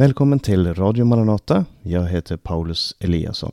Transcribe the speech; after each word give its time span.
Välkommen 0.00 0.38
till 0.38 0.74
Radio 0.74 1.04
Maranata. 1.04 1.64
Jag 1.82 2.06
heter 2.06 2.36
Paulus 2.36 2.96
Eliasson. 3.00 3.52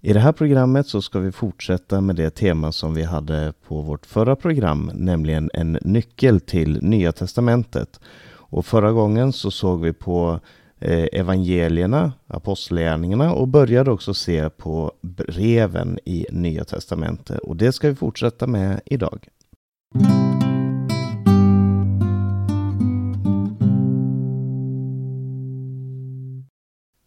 I 0.00 0.12
det 0.12 0.20
här 0.20 0.32
programmet 0.32 0.86
så 0.86 1.02
ska 1.02 1.18
vi 1.18 1.32
fortsätta 1.32 2.00
med 2.00 2.16
det 2.16 2.30
tema 2.30 2.72
som 2.72 2.94
vi 2.94 3.02
hade 3.02 3.52
på 3.68 3.80
vårt 3.80 4.06
förra 4.06 4.36
program, 4.36 4.90
nämligen 4.94 5.50
en 5.54 5.78
nyckel 5.82 6.40
till 6.40 6.82
Nya 6.82 7.12
Testamentet. 7.12 8.00
Och 8.32 8.66
förra 8.66 8.92
gången 8.92 9.32
så 9.32 9.50
såg 9.50 9.80
vi 9.80 9.92
på 9.92 10.40
eh, 10.78 11.06
evangelierna, 11.12 12.12
apostlagärningarna 12.26 13.32
och 13.32 13.48
började 13.48 13.90
också 13.90 14.14
se 14.14 14.50
på 14.50 14.92
breven 15.02 15.98
i 16.04 16.26
Nya 16.30 16.64
Testamentet. 16.64 17.38
Och 17.38 17.56
det 17.56 17.72
ska 17.72 17.88
vi 17.88 17.94
fortsätta 17.94 18.46
med 18.46 18.80
idag. 18.84 19.28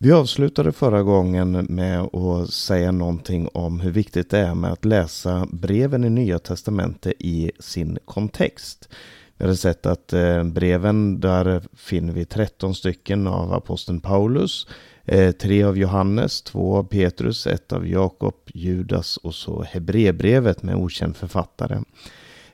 Vi 0.03 0.12
avslutade 0.12 0.71
förra 0.71 1.03
gången 1.03 1.52
med 1.70 1.99
att 1.99 2.49
säga 2.49 2.91
någonting 2.91 3.48
om 3.53 3.80
hur 3.80 3.91
viktigt 3.91 4.29
det 4.29 4.39
är 4.39 4.55
med 4.55 4.71
att 4.71 4.85
läsa 4.85 5.48
breven 5.52 6.03
i 6.03 6.09
Nya 6.09 6.39
Testamentet 6.39 7.13
i 7.20 7.52
sin 7.59 7.98
kontext. 8.05 8.89
Vi 9.38 9.45
hade 9.45 9.57
sett 9.57 9.85
att 9.85 10.13
eh, 10.13 10.43
breven, 10.43 11.20
där 11.20 11.62
finner 11.76 12.13
vi 12.13 12.26
13 12.26 12.76
stycken 12.76 13.27
av 13.27 13.53
aposteln 13.53 13.99
Paulus, 14.02 14.67
eh, 15.05 15.31
tre 15.31 15.63
av 15.63 15.77
Johannes, 15.77 16.41
två 16.41 16.77
av 16.77 16.84
Petrus, 16.84 17.48
ett 17.48 17.73
av 17.73 17.88
Jakob, 17.88 18.35
Judas 18.54 19.17
och 19.17 19.35
så 19.35 19.63
Hebreerbrevet 19.63 20.63
med 20.63 20.76
okänd 20.76 21.15
författare. 21.15 21.79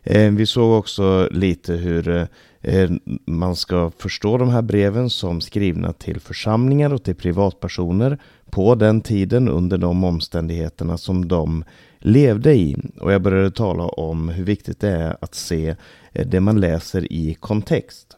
Eh, 0.09 0.31
vi 0.31 0.45
såg 0.45 0.79
också 0.79 1.29
lite 1.31 1.73
hur 1.73 2.27
eh, 2.61 2.89
man 3.25 3.55
ska 3.55 3.91
förstå 3.97 4.37
de 4.37 4.49
här 4.49 4.61
breven 4.61 5.09
som 5.09 5.41
skrivna 5.41 5.93
till 5.93 6.19
församlingar 6.19 6.93
och 6.93 7.03
till 7.03 7.15
privatpersoner 7.15 8.17
på 8.49 8.75
den 8.75 9.01
tiden 9.01 9.49
under 9.49 9.77
de 9.77 10.03
omständigheterna 10.03 10.97
som 10.97 11.27
de 11.27 11.63
levde 11.99 12.53
i. 12.53 12.75
Och 12.99 13.13
jag 13.13 13.21
började 13.21 13.51
tala 13.51 13.83
om 13.83 14.29
hur 14.29 14.43
viktigt 14.43 14.79
det 14.79 14.89
är 14.89 15.17
att 15.21 15.35
se 15.35 15.75
eh, 16.13 16.27
det 16.27 16.39
man 16.39 16.59
läser 16.59 17.13
i 17.13 17.33
kontext. 17.39 18.17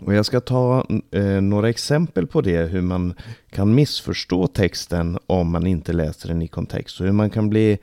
Och 0.00 0.14
jag 0.14 0.26
ska 0.26 0.40
ta 0.40 0.86
eh, 1.10 1.40
några 1.40 1.68
exempel 1.68 2.26
på 2.26 2.40
det, 2.40 2.62
hur 2.62 2.82
man 2.82 3.14
kan 3.50 3.74
missförstå 3.74 4.46
texten 4.46 5.18
om 5.26 5.52
man 5.52 5.66
inte 5.66 5.92
läser 5.92 6.28
den 6.28 6.42
i 6.42 6.48
kontext. 6.48 7.00
Och 7.00 7.06
hur 7.06 7.12
man 7.12 7.30
kan 7.30 7.50
bli 7.50 7.78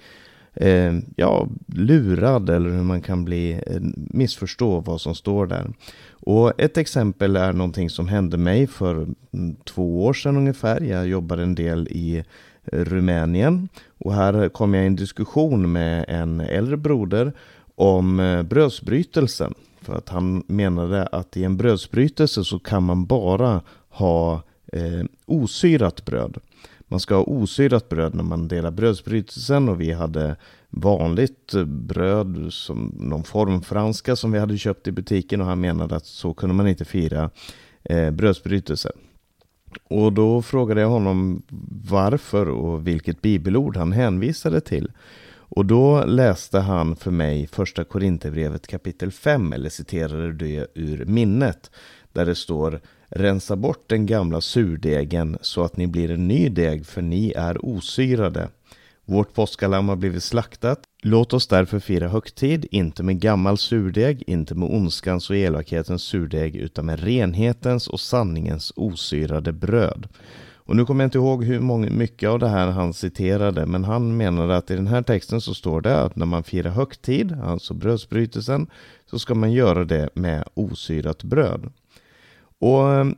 eh, 0.56 0.94
ja, 1.16 1.48
lurad 1.68 2.50
eller 2.50 2.70
hur 2.70 2.84
man 2.84 3.02
kan 3.02 3.26
bli 3.26 3.52
eh, 3.52 3.80
missförstå 3.96 4.80
vad 4.80 5.02
som 5.02 5.16
står 5.16 5.48
där. 5.48 5.74
Och 6.12 6.62
ett 6.62 6.78
exempel 6.78 7.36
är 7.36 7.54
någonting 7.54 7.90
som 7.90 8.08
hände 8.08 8.38
mig 8.38 8.68
för 8.68 8.94
mm, 9.32 9.56
två 9.64 10.06
år 10.06 10.14
sedan 10.14 10.38
ungefär. 10.38 10.82
Jag 10.82 11.08
jobbade 11.08 11.44
en 11.44 11.56
del 11.56 11.88
i 11.88 12.18
eh, 12.18 12.80
Rumänien 12.80 13.70
och 13.98 14.14
här 14.14 14.50
kom 14.50 14.74
jag 14.74 14.84
i 14.84 14.88
en 14.88 14.96
diskussion 14.96 15.72
med 15.72 16.06
en 16.08 16.40
äldre 16.40 16.78
broder 16.78 17.34
om 17.76 18.20
eh, 18.20 18.44
brödsbrytelsen. 18.44 19.54
För 19.82 19.96
att 19.96 20.10
han 20.10 20.44
menade 20.48 21.08
att 21.08 21.38
i 21.38 21.44
en 21.44 21.58
brödsbrytelse 21.58 22.44
så 22.44 22.60
kan 22.60 22.84
man 22.84 23.06
bara 23.06 23.62
ha 23.90 24.42
eh, 24.74 25.06
osyrat 25.26 26.06
bröd. 26.06 26.38
Man 26.96 27.00
ska 27.00 27.16
ha 27.16 27.24
osyrat 27.24 27.90
bröd 27.90 28.16
när 28.16 28.24
man 28.24 28.48
delar 28.48 28.72
brödsbrytelsen 28.72 29.70
och 29.70 29.82
vi 29.82 29.92
hade 29.92 30.36
vanligt 30.70 31.54
bröd, 31.66 32.48
som 32.50 32.96
någon 33.00 33.24
formfranska 33.24 34.16
som 34.16 34.32
vi 34.32 34.40
hade 34.40 34.58
köpt 34.58 34.88
i 34.88 34.92
butiken 34.92 35.42
och 35.42 35.48
han 35.48 35.62
menade 35.62 35.96
att 35.96 36.06
så 36.06 36.34
kunde 36.34 36.56
man 36.56 36.68
inte 36.68 36.86
fira 36.86 37.30
eh, 37.84 38.12
brödsbrytelse. 38.12 38.92
Och 39.90 40.14
då 40.14 40.42
frågade 40.42 40.82
jag 40.82 40.90
honom 40.90 41.42
varför 41.90 42.50
och 42.50 42.88
vilket 42.88 43.22
bibelord 43.22 43.78
han 43.78 43.92
hänvisade 43.92 44.62
till. 44.62 44.92
Och 45.28 45.66
då 45.66 46.06
läste 46.06 46.60
han 46.60 46.96
för 46.96 47.12
mig 47.12 47.48
första 47.48 47.84
Korinthierbrevet 47.84 48.68
kapitel 48.68 49.12
5, 49.12 49.54
eller 49.54 49.70
citerade 49.70 50.34
det 50.34 50.68
ur 50.74 51.06
minnet, 51.06 51.72
där 52.14 52.26
det 52.26 52.36
står 52.36 52.82
Rensa 53.18 53.56
bort 53.56 53.90
den 53.90 54.06
gamla 54.06 54.42
surdegen 54.42 55.38
så 55.42 55.64
att 55.64 55.78
ni 55.78 55.88
blir 55.88 56.12
en 56.12 56.28
ny 56.28 56.50
deg, 56.50 56.86
för 56.86 57.02
ni 57.02 57.32
är 57.32 57.66
osyrade. 57.66 58.50
Vårt 59.06 59.34
påskalamm 59.34 59.90
har 59.90 59.96
blivit 59.96 60.24
slaktat. 60.24 60.80
Låt 61.02 61.34
oss 61.34 61.48
därför 61.48 61.80
fira 61.80 62.08
högtid, 62.08 62.66
inte 62.72 63.04
med 63.04 63.20
gammal 63.20 63.58
surdeg, 63.58 64.24
inte 64.28 64.56
med 64.56 64.70
ondskans 64.70 65.30
och 65.30 65.36
elakhetens 65.36 66.04
surdeg, 66.04 66.56
utan 66.56 66.86
med 66.86 67.00
renhetens 67.00 67.88
och 67.88 68.00
sanningens 68.00 68.74
osyrade 68.76 69.52
bröd. 69.52 70.08
Och 70.56 70.76
nu 70.76 70.86
kommer 70.86 71.04
jag 71.04 71.08
inte 71.08 71.18
ihåg 71.18 71.44
hur 71.44 71.60
många, 71.60 71.90
mycket 71.90 72.30
av 72.30 72.40
det 72.40 72.50
här 72.50 72.68
han 72.68 72.94
citerade, 72.94 73.66
men 73.66 73.84
han 73.84 74.18
menade 74.18 74.58
att 74.58 74.72
i 74.72 74.76
den 74.76 74.88
här 74.88 75.02
texten 75.02 75.42
så 75.42 75.54
står 75.54 75.82
det 75.82 76.00
att 76.00 76.16
när 76.16 76.26
man 76.26 76.44
firar 76.44 76.72
högtid, 76.72 77.38
alltså 77.44 77.74
brödsbrytelsen, 77.74 78.68
så 79.10 79.20
ska 79.20 79.36
man 79.36 79.52
göra 79.52 79.86
det 79.86 80.10
med 80.14 80.44
osyrat 80.54 81.24
bröd. 81.24 81.70
Och 82.60 82.94
ehm, 82.94 83.16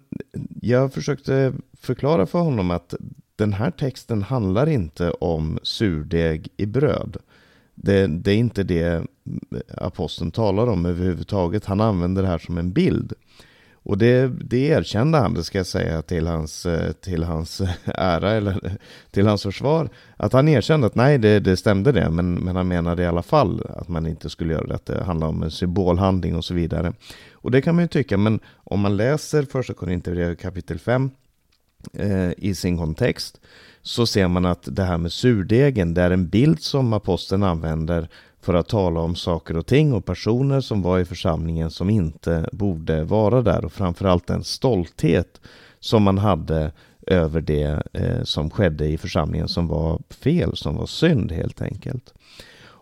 jag 0.62 0.94
försökte 0.94 1.54
förklara 1.82 2.26
för 2.26 2.40
honom 2.40 2.72
att 2.72 2.94
den 3.36 3.54
här 3.54 3.72
texten 3.72 4.24
handlar 4.24 4.70
inte 4.70 5.12
om 5.12 5.60
surdeg 5.64 6.48
i 6.58 6.66
bröd. 6.66 7.18
Det, 7.76 8.08
det, 8.08 8.32
är 8.32 8.38
inte 8.38 8.64
det 8.64 9.06
aposteln 9.78 10.32
talar 10.32 10.68
om 10.68 10.86
överhuvudtaget. 10.86 11.66
Han 11.66 11.82
använder 11.82 12.22
det 12.22 12.28
här 12.28 12.38
som 12.38 12.58
en 12.58 12.72
bild. 12.72 13.14
Och 13.88 13.98
det, 13.98 14.28
det 14.28 14.68
erkände 14.68 15.18
han, 15.18 15.34
det 15.34 15.44
ska 15.44 15.58
jag 15.58 15.68
säga 15.68 16.02
till 16.02 16.28
hans, 16.28 16.66
eh, 16.66 16.92
till 16.92 17.24
hans 17.24 17.62
eh, 17.62 17.70
ära 17.86 18.32
eller 18.32 18.78
till 19.12 19.28
hans 19.28 19.44
försvar. 19.44 19.90
Att 20.18 20.34
han 20.34 20.48
erkände 20.48 20.88
att 20.88 20.96
nej, 20.96 21.18
det, 21.18 21.40
det 21.40 21.58
stämde 21.58 21.92
det, 21.92 22.10
men, 22.10 22.34
men 22.34 22.56
han 22.56 22.68
menade 22.68 23.04
i 23.04 23.06
alla 23.06 23.24
fall 23.24 23.62
att 23.70 23.88
man 23.88 24.08
inte 24.08 24.30
skulle 24.30 24.54
göra 24.54 24.68
det, 24.68 24.76
att 24.76 24.86
det 24.86 25.04
handlar 25.04 25.28
om 25.28 25.44
en 25.44 25.52
symbolhandling 25.52 26.36
och 26.36 26.46
så 26.46 26.54
vidare. 26.54 26.94
Och 27.34 27.52
det 27.52 27.62
kan 27.62 27.76
man 27.76 27.84
ju 27.84 27.88
tycka, 27.88 28.18
men 28.18 28.40
om 28.56 28.80
man 28.80 28.98
läser 28.98 29.44
första 29.44 29.74
Korinthierbrevet 29.74 30.40
kapitel 30.40 30.80
5 30.80 31.10
eh, 31.94 32.32
i 32.38 32.56
sin 32.56 32.78
kontext 32.78 33.42
så 33.82 34.08
ser 34.08 34.28
man 34.28 34.46
att 34.46 34.76
det 34.76 34.84
här 34.84 34.98
med 34.98 35.12
surdegen, 35.12 35.94
det 35.94 36.02
är 36.02 36.12
en 36.12 36.30
bild 36.30 36.62
som 36.62 36.94
aposteln 36.94 37.44
använder 37.44 38.10
för 38.42 38.54
att 38.54 38.68
tala 38.68 39.00
om 39.00 39.16
saker 39.16 39.58
och 39.58 39.66
ting 39.66 39.94
och 39.94 40.06
personer 40.06 40.62
som 40.62 40.82
var 40.82 41.00
i 41.00 41.06
församlingen 41.06 41.72
som 41.72 41.90
inte 41.90 42.50
borde 42.52 43.04
vara 43.04 43.42
där 43.42 43.66
och 43.66 43.74
framförallt 43.74 44.28
den 44.28 44.44
stolthet 44.44 45.42
som 45.80 46.04
man 46.04 46.18
hade 46.18 46.72
över 47.08 47.42
det 47.42 47.84
eh, 47.94 48.24
som 48.24 48.50
skedde 48.50 48.86
i 48.86 48.98
församlingen 48.98 49.48
som 49.48 49.68
var 49.68 50.02
fel, 50.10 50.58
som 50.58 50.76
var 50.76 50.86
synd 50.86 51.32
helt 51.32 51.62
enkelt. 51.62 52.14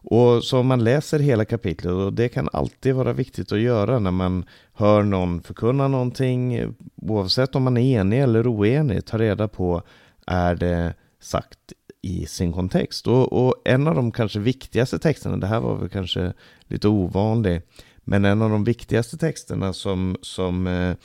Och 0.07 0.43
så 0.43 0.63
man 0.63 0.83
läser 0.83 1.19
hela 1.19 1.45
kapitlet 1.45 1.93
och 1.93 2.13
det 2.13 2.29
kan 2.29 2.49
alltid 2.53 2.95
vara 2.95 3.13
viktigt 3.13 3.51
att 3.51 3.59
göra 3.59 3.99
när 3.99 4.11
man 4.11 4.45
hör 4.73 5.03
någon 5.03 5.41
förkunna 5.41 5.87
någonting, 5.87 6.73
oavsett 6.95 7.55
om 7.55 7.63
man 7.63 7.77
är 7.77 7.99
enig 7.99 8.21
eller 8.21 8.47
oenig, 8.47 9.05
ta 9.05 9.17
reda 9.17 9.47
på 9.47 9.81
är 10.27 10.55
det 10.55 10.93
sagt 11.19 11.73
i 12.05 12.25
sin 12.25 12.53
kontext. 12.53 13.07
Och, 13.07 13.33
och, 13.33 13.55
en 13.65 13.87
av 13.87 13.95
de 13.95 14.11
kanske 14.11 14.39
viktigaste 14.39 14.99
texterna, 14.99 15.37
det 15.37 15.47
här 15.47 15.59
var 15.59 15.75
väl 15.75 15.89
kanske 15.89 16.33
lite 16.67 16.87
ovanlig, 16.87 17.61
men 18.03 18.25
en 18.25 18.41
av 18.41 18.49
de 18.49 18.63
viktigaste 18.63 19.17
texterna 19.17 19.73
som, 19.73 20.17
som 20.21 20.67
eh, 20.67 20.95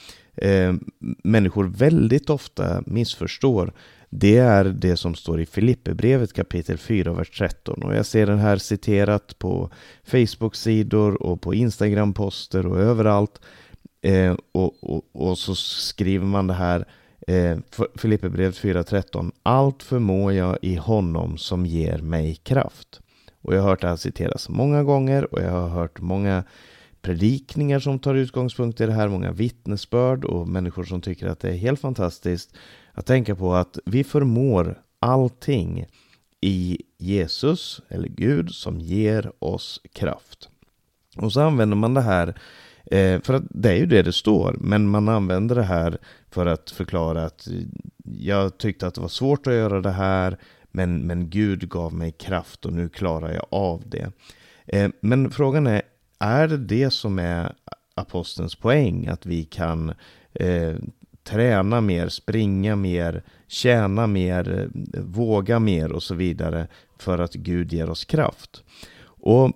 eh, 0.51 0.75
människor 1.25 1.65
väldigt 1.65 2.31
ofta 2.31 2.83
missförstår, 2.87 3.73
det 4.11 4.37
är 4.37 4.65
det 4.65 4.97
som 4.97 5.15
står 5.15 5.41
i 5.41 5.47
Filipperbrevet 5.47 6.33
kapitel 6.33 6.79
4, 6.79 7.13
vers 7.13 7.39
13. 7.39 7.83
Och 7.83 7.95
jag 7.95 8.07
ser 8.07 8.27
den 8.27 8.39
här 8.39 8.57
citerat 8.57 9.39
på 9.39 9.71
Facebook-sidor 10.05 11.23
och 11.23 11.41
på 11.41 11.55
Instagram-poster 11.55 12.67
och 12.67 12.81
överallt. 12.81 13.41
Eh, 14.03 14.37
och, 14.53 14.85
och, 14.85 15.05
och, 15.13 15.39
så 15.39 15.55
skriver 15.55 16.27
man 16.27 16.47
det 16.47 16.55
här 16.55 16.85
eh, 17.27 17.59
Filipperbrevet 17.97 18.55
4.13. 18.55 19.33
Allt 19.43 19.83
förmår 19.83 20.33
jag 20.33 20.59
i 20.63 20.75
honom 20.75 21.39
som 21.39 21.67
ger 21.67 21.99
mig 21.99 22.35
kraft. 22.35 23.01
Och 23.43 23.55
jag 23.55 23.63
har 23.63 23.69
hört 23.69 23.81
det 23.81 23.89
här 23.89 23.97
citeras 23.97 24.49
många 24.49 24.83
gånger 24.83 25.35
och 25.35 25.41
jag 25.43 25.51
har 25.51 25.69
hört 25.69 26.01
många 26.01 26.45
predikningar 27.03 27.79
som 27.79 27.99
tar 27.99 28.15
utgångspunkt 28.15 28.81
i 28.81 28.87
det 28.87 28.93
här, 28.93 29.09
många 29.09 29.33
vittnesbörd 29.33 30.25
och 30.25 30.49
människor 30.49 30.85
som 30.85 31.01
tycker 31.01 31.27
att 31.27 31.41
det 31.41 31.49
är 31.49 31.57
helt 31.57 31.81
fantastiskt 31.81 32.57
att 32.93 33.07
tänka 33.07 33.35
på 33.35 33.55
att 33.55 33.79
vi 33.87 34.05
förmår 34.05 34.83
allting 34.99 35.87
i 36.41 36.79
Jesus, 36.99 37.81
eller 37.89 38.09
Gud, 38.09 38.51
som 38.51 38.81
ger 38.81 39.33
oss 39.39 39.81
kraft. 39.93 40.49
Och 41.17 41.33
så 41.33 41.41
använder 41.41 41.77
man 41.77 41.95
det 41.95 42.01
här, 42.01 42.41
eh, 42.87 43.21
för 43.21 43.35
att 43.35 43.43
det 43.51 43.71
är 43.71 43.77
ju 43.77 43.87
det 43.87 44.03
det 44.03 44.13
står, 44.13 44.57
men 44.61 44.89
man 44.89 45.09
använder 45.09 45.55
det 45.55 45.63
här 45.63 45.99
för 46.31 46.47
att 46.47 46.71
förklara 46.71 47.25
att 47.25 47.47
eh, 47.47 47.55
jag 48.05 48.59
tyckte 48.59 48.87
att 48.87 48.95
det 48.95 49.01
var 49.01 49.09
svårt 49.09 49.47
att 49.47 49.55
göra 49.55 49.81
det 49.81 49.91
här, 49.91 50.37
men, 50.71 50.99
men 50.99 51.31
Gud 51.31 51.69
gav 51.69 51.95
mig 51.95 52.13
kraft 52.13 52.67
och 52.67 52.73
nu 52.73 52.89
klarar 52.89 53.33
jag 53.33 53.47
av 53.51 53.83
det. 53.87 54.13
Eh, 54.67 54.91
men 55.01 55.31
frågan 55.31 55.67
är, 55.67 55.83
är 56.19 56.49
det 56.49 56.57
det 56.57 56.91
som 56.91 57.19
är 57.19 57.53
apostelns 57.95 58.55
poäng? 58.55 59.07
Att 59.07 59.27
vi 59.27 59.45
kan 59.45 59.93
eh, 60.33 60.75
träna 61.25 61.81
mer, 61.81 62.09
springa 62.09 62.77
mer, 62.77 63.23
tjäna 63.49 64.07
mer, 64.07 64.71
eh, 64.95 65.01
våga 65.01 65.59
mer 65.59 65.93
och 65.93 66.03
så 66.03 66.15
vidare 66.15 66.67
för 66.99 67.19
att 67.19 67.35
Gud 67.35 67.73
ger 67.73 67.91
oss 67.91 68.05
kraft. 68.05 68.63
Och 69.05 69.53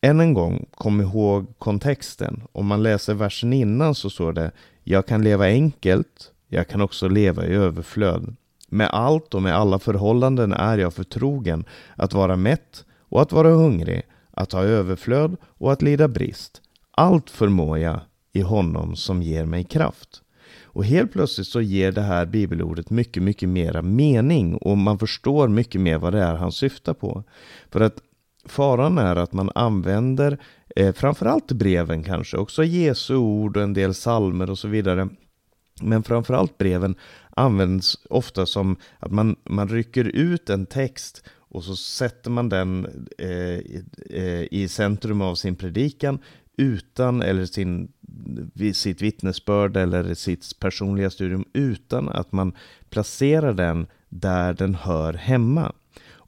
än 0.00 0.20
en 0.20 0.34
gång, 0.34 0.66
kom 0.74 1.00
ihåg 1.00 1.58
kontexten. 1.58 2.42
Om 2.52 2.66
man 2.66 2.82
läser 2.82 3.14
versen 3.14 3.52
innan 3.52 3.94
så 3.94 4.10
står 4.10 4.32
det 4.32 4.50
Jag 4.84 5.06
kan 5.06 5.24
leva 5.24 5.44
enkelt, 5.44 6.32
jag 6.48 6.68
kan 6.68 6.80
också 6.80 7.08
leva 7.08 7.46
i 7.46 7.52
överflöd. 7.52 8.36
Med 8.68 8.88
allt 8.92 9.34
och 9.34 9.42
med 9.42 9.56
alla 9.56 9.78
förhållanden 9.78 10.52
är 10.52 10.78
jag 10.78 10.94
förtrogen 10.94 11.64
att 11.96 12.12
vara 12.12 12.36
mätt 12.36 12.84
och 13.00 13.22
att 13.22 13.32
vara 13.32 13.50
hungrig, 13.50 14.02
att 14.30 14.52
ha 14.52 14.62
överflöd 14.62 15.36
och 15.44 15.72
att 15.72 15.82
lida 15.82 16.08
brist. 16.08 16.62
Allt 16.90 17.30
förmår 17.30 17.78
jag 17.78 18.00
i 18.32 18.40
honom 18.40 18.96
som 18.96 19.22
ger 19.22 19.44
mig 19.44 19.64
kraft. 19.64 20.22
Och 20.62 20.84
helt 20.84 21.12
plötsligt 21.12 21.46
så 21.46 21.60
ger 21.60 21.92
det 21.92 22.02
här 22.02 22.26
bibelordet 22.26 22.90
mycket, 22.90 23.22
mycket 23.22 23.48
mera 23.48 23.82
mening 23.82 24.56
och 24.56 24.78
man 24.78 24.98
förstår 24.98 25.48
mycket 25.48 25.80
mer 25.80 25.98
vad 25.98 26.12
det 26.12 26.22
är 26.22 26.34
han 26.34 26.52
syftar 26.52 26.94
på. 26.94 27.24
För 27.70 27.80
att 27.80 28.02
faran 28.48 28.98
är 28.98 29.16
att 29.16 29.32
man 29.32 29.50
använder 29.54 30.38
eh, 30.76 30.94
framförallt 30.94 31.52
breven 31.52 32.02
kanske, 32.02 32.36
också 32.36 32.64
Jesu 32.64 33.16
ord 33.16 33.56
och 33.56 33.62
en 33.62 33.74
del 33.74 33.94
salmer 33.94 34.50
och 34.50 34.58
så 34.58 34.68
vidare. 34.68 35.08
Men 35.80 36.02
framförallt 36.02 36.58
breven 36.58 36.94
används 37.30 37.98
ofta 38.10 38.46
som 38.46 38.76
att 38.98 39.12
man, 39.12 39.36
man 39.44 39.68
rycker 39.68 40.04
ut 40.04 40.50
en 40.50 40.66
text 40.66 41.24
och 41.50 41.64
så 41.64 41.76
sätter 41.76 42.30
man 42.30 42.48
den 42.48 42.86
eh, 43.18 43.60
eh, 44.10 44.42
i 44.50 44.68
centrum 44.70 45.20
av 45.20 45.34
sin 45.34 45.56
predikan 45.56 46.18
utan, 46.56 47.22
eller 47.22 47.44
sin, 47.44 47.92
sitt 48.74 49.02
vittnesbörd 49.02 49.76
eller 49.76 50.14
sitt 50.14 50.60
personliga 50.60 51.10
studium 51.10 51.44
utan 51.52 52.08
att 52.08 52.32
man 52.32 52.52
placerar 52.90 53.52
den 53.52 53.86
där 54.08 54.52
den 54.52 54.74
hör 54.74 55.12
hemma. 55.12 55.72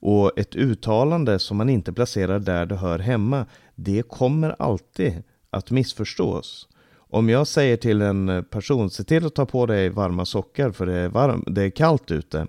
Och 0.00 0.38
ett 0.38 0.56
uttalande 0.56 1.38
som 1.38 1.56
man 1.56 1.68
inte 1.68 1.92
placerar 1.92 2.38
där 2.38 2.66
det 2.66 2.76
hör 2.76 2.98
hemma, 2.98 3.46
det 3.74 4.02
kommer 4.08 4.56
alltid 4.58 5.22
att 5.50 5.70
missförstås. 5.70 6.68
Om 6.96 7.28
jag 7.28 7.46
säger 7.46 7.76
till 7.76 8.02
en 8.02 8.44
person, 8.50 8.90
se 8.90 9.04
till 9.04 9.26
att 9.26 9.34
ta 9.34 9.46
på 9.46 9.66
dig 9.66 9.88
varma 9.88 10.24
sockar 10.24 10.70
för 10.70 10.86
det 10.86 10.94
är, 10.94 11.08
varm, 11.08 11.44
det 11.46 11.62
är 11.62 11.70
kallt 11.70 12.10
ute. 12.10 12.46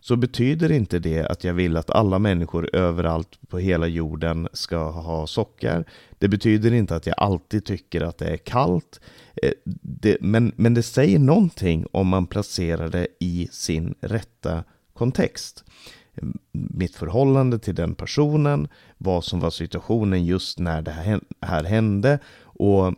Så 0.00 0.16
betyder 0.16 0.72
inte 0.72 0.98
det 0.98 1.26
att 1.26 1.44
jag 1.44 1.54
vill 1.54 1.76
att 1.76 1.90
alla 1.90 2.18
människor 2.18 2.76
överallt 2.76 3.38
på 3.48 3.58
hela 3.58 3.86
jorden 3.86 4.48
ska 4.52 4.90
ha 4.90 5.26
sockar. 5.26 5.84
Det 6.18 6.28
betyder 6.28 6.72
inte 6.72 6.96
att 6.96 7.06
jag 7.06 7.14
alltid 7.18 7.64
tycker 7.64 8.00
att 8.00 8.18
det 8.18 8.26
är 8.26 8.36
kallt. 8.36 9.00
Eh, 9.42 9.52
det, 9.82 10.16
men, 10.20 10.52
men 10.56 10.74
det 10.74 10.82
säger 10.82 11.18
någonting 11.18 11.86
om 11.92 12.08
man 12.08 12.26
placerar 12.26 12.88
det 12.88 13.06
i 13.20 13.48
sin 13.52 13.94
rätta 14.00 14.64
kontext 14.94 15.64
mitt 16.52 16.96
förhållande 16.96 17.58
till 17.58 17.74
den 17.74 17.94
personen, 17.94 18.68
vad 18.98 19.24
som 19.24 19.40
var 19.40 19.50
situationen 19.50 20.24
just 20.24 20.58
när 20.58 20.82
det 20.82 21.20
här 21.40 21.64
hände 21.64 22.18
och 22.42 22.94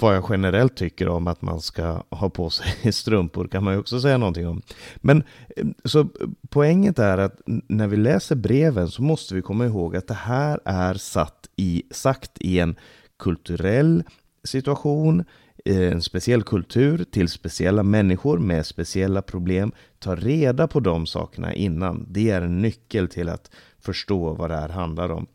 vad 0.00 0.16
jag 0.16 0.26
generellt 0.30 0.76
tycker 0.76 1.08
om 1.08 1.26
att 1.26 1.42
man 1.42 1.60
ska 1.60 2.02
ha 2.10 2.30
på 2.30 2.50
sig 2.50 2.92
strumpor 2.92 3.48
kan 3.48 3.64
man 3.64 3.74
ju 3.74 3.80
också 3.80 4.00
säga 4.00 4.18
någonting 4.18 4.48
om. 4.48 4.62
Men 4.96 5.22
eh, 5.56 5.66
så 5.84 6.08
poängen 6.48 6.94
är 6.96 7.18
att 7.18 7.40
när 7.46 7.86
vi 7.86 7.96
läser 7.96 8.36
breven 8.36 8.90
så 8.90 9.02
måste 9.02 9.34
vi 9.34 9.42
komma 9.42 9.66
ihåg 9.66 9.96
att 9.96 10.08
det 10.08 10.14
här 10.14 10.60
är 10.64 10.94
satt 10.94 11.48
i, 11.56 11.82
sagt 11.90 12.30
i 12.40 12.58
en 12.58 12.76
kulturell 13.18 14.04
situation, 14.44 15.24
Eh, 15.66 15.92
en 15.92 16.02
speciell 16.02 16.42
kultur 16.42 17.04
till 17.04 17.28
speciella 17.28 17.82
människor 17.82 18.38
med 18.38 18.66
speciella 18.66 19.22
problem. 19.22 19.72
Ta 19.98 20.16
reda 20.16 20.68
på 20.68 20.80
de 20.80 21.06
sakerna 21.06 21.54
innan. 21.54 22.06
Det 22.10 22.30
är 22.30 22.42
en 22.42 22.62
nyckel 22.62 23.08
till 23.08 23.28
att 23.28 23.50
förstå 23.78 24.34
vad 24.34 24.50
det 24.50 24.56
här 24.56 24.68
handlar 24.68 25.08
om. 25.08 25.26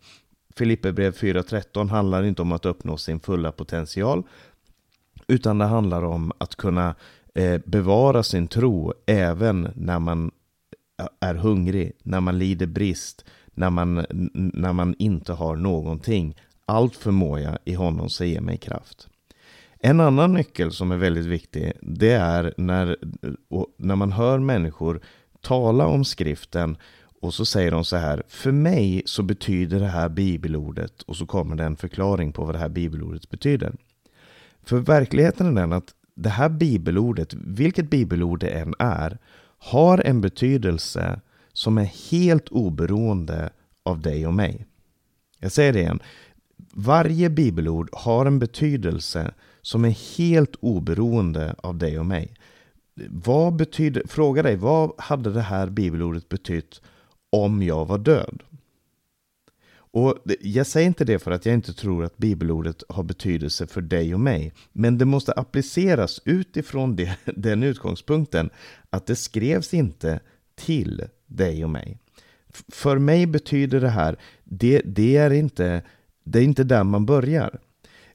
Filipperbrev 0.56 1.14
4.13 1.14 1.90
handlar 1.90 2.24
inte 2.24 2.42
om 2.42 2.52
att 2.52 2.66
uppnå 2.66 2.98
sin 2.98 3.20
fulla 3.20 3.52
potential, 3.52 4.24
utan 5.28 5.58
det 5.58 5.66
handlar 5.66 6.04
om 6.04 6.32
att 6.38 6.56
kunna 6.56 6.96
eh, 7.36 7.62
bevara 7.66 8.24
sin 8.24 8.48
tro 8.48 8.94
även 9.06 9.70
när 9.76 10.00
man 10.00 10.32
eh, 11.00 11.30
är 11.30 11.36
hungrig, 11.36 11.92
när 12.04 12.20
man 12.20 12.40
lider 12.40 12.68
brist, 12.68 13.26
när 13.54 13.70
man, 13.70 14.06
när 14.34 14.74
man 14.74 14.96
inte 15.00 15.34
har 15.34 15.56
någonting. 15.56 16.36
Allt 16.66 16.96
förmår 16.96 17.40
jag 17.40 17.58
i 17.66 17.74
honom 17.74 18.10
som 18.10 18.28
ger 18.28 18.42
mig 18.42 18.58
kraft. 18.58 19.08
En 19.84 20.00
annan 20.00 20.34
nyckel 20.34 20.72
som 20.72 20.92
är 20.92 20.98
väldigt 20.98 21.26
viktig, 21.26 21.72
det 21.82 22.12
är 22.12 22.54
när, 22.58 22.98
när 23.78 23.96
man 23.96 24.12
hör 24.12 24.40
människor 24.40 25.02
tala 25.42 25.86
om 25.86 26.06
skriften 26.06 26.78
och 27.22 27.34
så 27.34 27.46
säger 27.46 27.72
de 27.72 27.86
så 27.86 27.98
här, 27.98 28.24
för 28.28 28.52
mig 28.52 29.02
så 29.06 29.24
betyder 29.24 29.80
det 29.80 29.88
här 29.88 30.10
bibelordet 30.10 31.02
och 31.02 31.16
så 31.16 31.26
kommer 31.26 31.56
det 31.56 31.64
en 31.64 31.76
förklaring 31.76 32.34
på 32.34 32.46
vad 32.46 32.56
det 32.56 32.60
här 32.60 32.70
bibelordet 32.70 33.30
betyder. 33.30 33.74
För 34.64 34.78
verkligheten 34.78 35.58
är 35.58 35.62
den 35.62 35.74
att 35.74 35.94
det 36.16 36.30
här 36.30 36.50
bibelordet, 36.50 37.34
vilket 37.34 37.90
bibelord 37.90 38.40
det 38.40 38.50
än 38.50 38.74
är, 38.80 39.18
har 39.58 39.98
en 39.98 40.22
betydelse 40.22 41.22
som 41.54 41.78
är 41.78 42.12
helt 42.12 42.50
oberoende 42.50 43.50
av 43.84 44.02
dig 44.02 44.28
och 44.28 44.34
mig. 44.34 44.66
Jag 45.40 45.52
säger 45.52 45.74
det 45.74 45.80
igen. 45.80 46.00
Varje 46.74 47.30
bibelord 47.30 47.90
har 47.94 48.26
en 48.26 48.40
betydelse 48.40 49.34
som 49.62 49.86
är 49.86 50.18
helt 50.18 50.56
oberoende 50.60 51.56
av 51.58 51.78
dig 51.78 52.00
och 52.00 52.06
mig. 52.06 52.34
Vad 53.10 53.56
betyder, 53.56 54.04
fråga 54.08 54.44
dig, 54.44 54.56
vad 54.56 54.92
hade 54.98 55.32
det 55.34 55.42
här 55.42 55.70
bibelordet 55.70 56.30
betytt 56.30 56.82
om 57.30 57.64
jag 57.64 57.86
var 57.86 57.98
död? 57.98 58.44
Och 59.94 60.18
Jag 60.42 60.68
säger 60.68 60.88
inte 60.88 61.06
det 61.06 61.20
för 61.20 61.32
att 61.32 61.46
jag 61.46 61.54
inte 61.54 61.74
tror 61.74 62.04
att 62.04 62.18
bibelordet 62.18 62.84
har 62.90 63.04
betydelse 63.04 63.68
för 63.68 63.82
dig 63.82 64.14
och 64.14 64.20
mig. 64.20 64.54
Men 64.72 64.98
det 64.98 65.06
måste 65.06 65.34
appliceras 65.34 66.22
utifrån 66.26 66.96
det, 66.96 67.18
den 67.36 67.64
utgångspunkten 67.64 68.50
att 68.90 69.06
det 69.06 69.16
skrevs 69.16 69.74
inte 69.74 70.20
till 70.56 71.04
dig 71.28 71.64
och 71.64 71.70
mig. 71.70 71.98
För 72.68 72.98
mig 72.98 73.26
betyder 73.26 73.82
det 73.82 73.90
här, 73.90 74.18
det, 74.44 74.82
det, 74.86 75.18
är, 75.18 75.32
inte, 75.32 75.82
det 76.24 76.40
är 76.40 76.44
inte 76.44 76.64
där 76.64 76.84
man 76.84 77.06
börjar. 77.06 77.60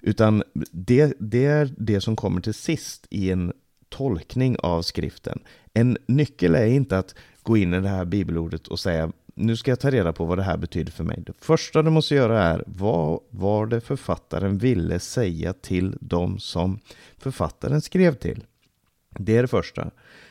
Utan 0.07 0.43
det, 0.73 1.15
det 1.19 1.45
är 1.45 1.71
det 1.79 2.01
som 2.01 2.17
kommer 2.17 2.41
till 2.41 2.55
sist 2.55 3.07
i 3.11 3.31
en 3.31 3.53
tolkning 3.89 4.57
av 4.59 4.83
skriften. 4.83 5.39
En 5.75 5.99
nyckel 6.07 6.55
är 6.55 6.67
inte 6.67 6.99
att 6.99 7.15
gå 7.43 7.57
in 7.57 7.75
i 7.75 7.81
det 7.81 7.89
här 7.89 8.05
bibelordet 8.05 8.69
och 8.69 8.79
säga 8.79 9.13
nu 9.35 9.57
ska 9.57 9.71
jag 9.71 9.81
ta 9.81 9.91
reda 9.91 10.13
på 10.13 10.25
vad 10.25 10.39
det 10.39 10.43
här 10.43 10.57
betyder 10.57 10.93
för 10.93 11.05
mig. 11.05 11.23
Det 11.27 11.33
första 11.39 11.83
du 11.83 11.91
måste 11.91 12.15
göra 12.15 12.43
är 12.43 12.65
vad 12.67 13.21
var 13.31 13.67
det 13.67 13.81
författaren 13.81 14.59
ville 14.59 14.99
säga 14.99 15.53
till 15.53 15.97
dem 16.01 16.39
som 16.39 16.79
författaren 17.19 17.81
skrev 17.81 18.15
till? 18.15 18.45
Det 19.19 19.37
är 19.37 19.43
det 19.43 19.49
första. 19.49 19.91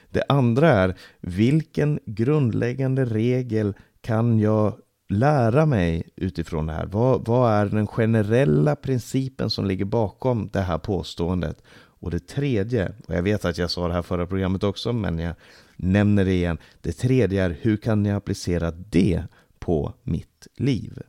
Det 0.10 0.24
andra 0.30 0.70
är 0.70 0.96
vilken 1.20 2.00
grundläggande 2.06 3.06
regel 3.06 3.74
kan 4.02 4.40
jag 4.40 4.74
lära 5.08 5.66
mig 5.66 6.10
utifrån 6.16 6.66
det 6.66 6.74
här? 6.74 6.86
Vad, 6.86 7.28
vad 7.28 7.52
är 7.52 7.66
den 7.66 7.88
generella 7.88 8.76
principen 8.76 9.50
som 9.50 9.66
ligger 9.66 9.86
bakom 9.86 10.50
det 10.54 10.62
här 10.62 10.78
påståendet? 10.78 11.64
Och 12.00 12.12
det 12.12 12.28
tredje, 12.28 12.92
och 13.08 13.16
jag 13.16 13.24
vet 13.24 13.46
att 13.46 13.58
jag 13.58 13.72
sa 13.72 13.88
det 13.88 13.94
här 13.94 14.02
förra 14.02 14.28
programmet 14.28 14.64
också, 14.64 14.94
men 14.94 15.20
jag 15.20 15.36
nämner 15.76 16.26
det 16.26 16.34
igen. 16.34 16.58
Det 16.82 16.92
tredje 16.92 17.44
är 17.44 17.58
hur 17.62 17.78
kan 17.78 18.06
jag 18.06 18.16
applicera 18.16 18.72
det 18.72 19.24
på 19.60 19.94
mitt 20.04 20.48
liv? 20.56 21.00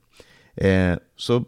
Eh, 0.54 0.96
så 1.16 1.44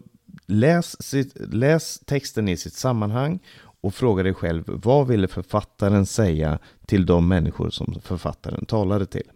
läs, 0.47 1.03
sitt, 1.03 1.33
läs 1.53 2.01
texten 2.07 2.49
i 2.49 2.57
sitt 2.57 2.75
sammanhang 2.75 3.39
och 3.81 3.95
fråga 3.95 4.23
dig 4.23 4.35
själv 4.35 4.65
vad 4.67 5.07
ville 5.07 5.29
författaren 5.29 6.07
säga 6.07 6.59
till 6.87 7.07
de 7.07 7.29
människor 7.29 7.71
som 7.71 8.01
författaren 8.03 8.65
talade 8.65 9.07
till? 9.07 9.31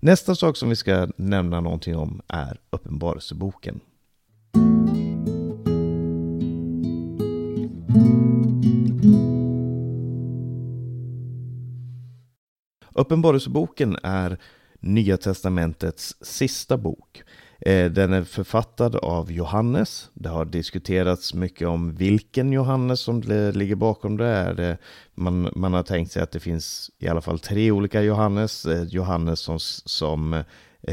Nästa 0.00 0.34
sak 0.34 0.56
som 0.56 0.68
vi 0.68 0.76
ska 0.76 1.08
nämna 1.16 1.60
någonting 1.60 1.96
om 1.96 2.20
är 2.28 2.60
Uppenbarelseboken. 2.70 3.80
Uppenbarelseboken 12.94 13.96
är 14.02 14.38
Nya 14.80 15.16
testamentets 15.16 16.16
sista 16.20 16.76
bok. 16.76 17.22
Eh, 17.68 17.90
den 17.90 18.12
är 18.12 18.24
författad 18.24 18.96
av 18.96 19.32
Johannes. 19.32 20.10
Det 20.14 20.28
har 20.28 20.44
diskuterats 20.44 21.34
mycket 21.34 21.68
om 21.68 21.94
vilken 21.94 22.52
Johannes 22.52 23.00
som 23.00 23.22
ligger 23.54 23.74
bakom 23.74 24.16
det. 24.16 24.64
Eh, 24.68 24.76
man, 25.14 25.50
man 25.56 25.72
har 25.72 25.82
tänkt 25.82 26.12
sig 26.12 26.22
att 26.22 26.30
det 26.30 26.40
finns 26.40 26.90
i 26.98 27.08
alla 27.08 27.20
fall 27.20 27.38
tre 27.38 27.70
olika 27.70 28.02
Johannes. 28.02 28.66
Eh, 28.66 28.82
Johannes 28.82 29.40
som, 29.40 29.58
som 29.84 30.42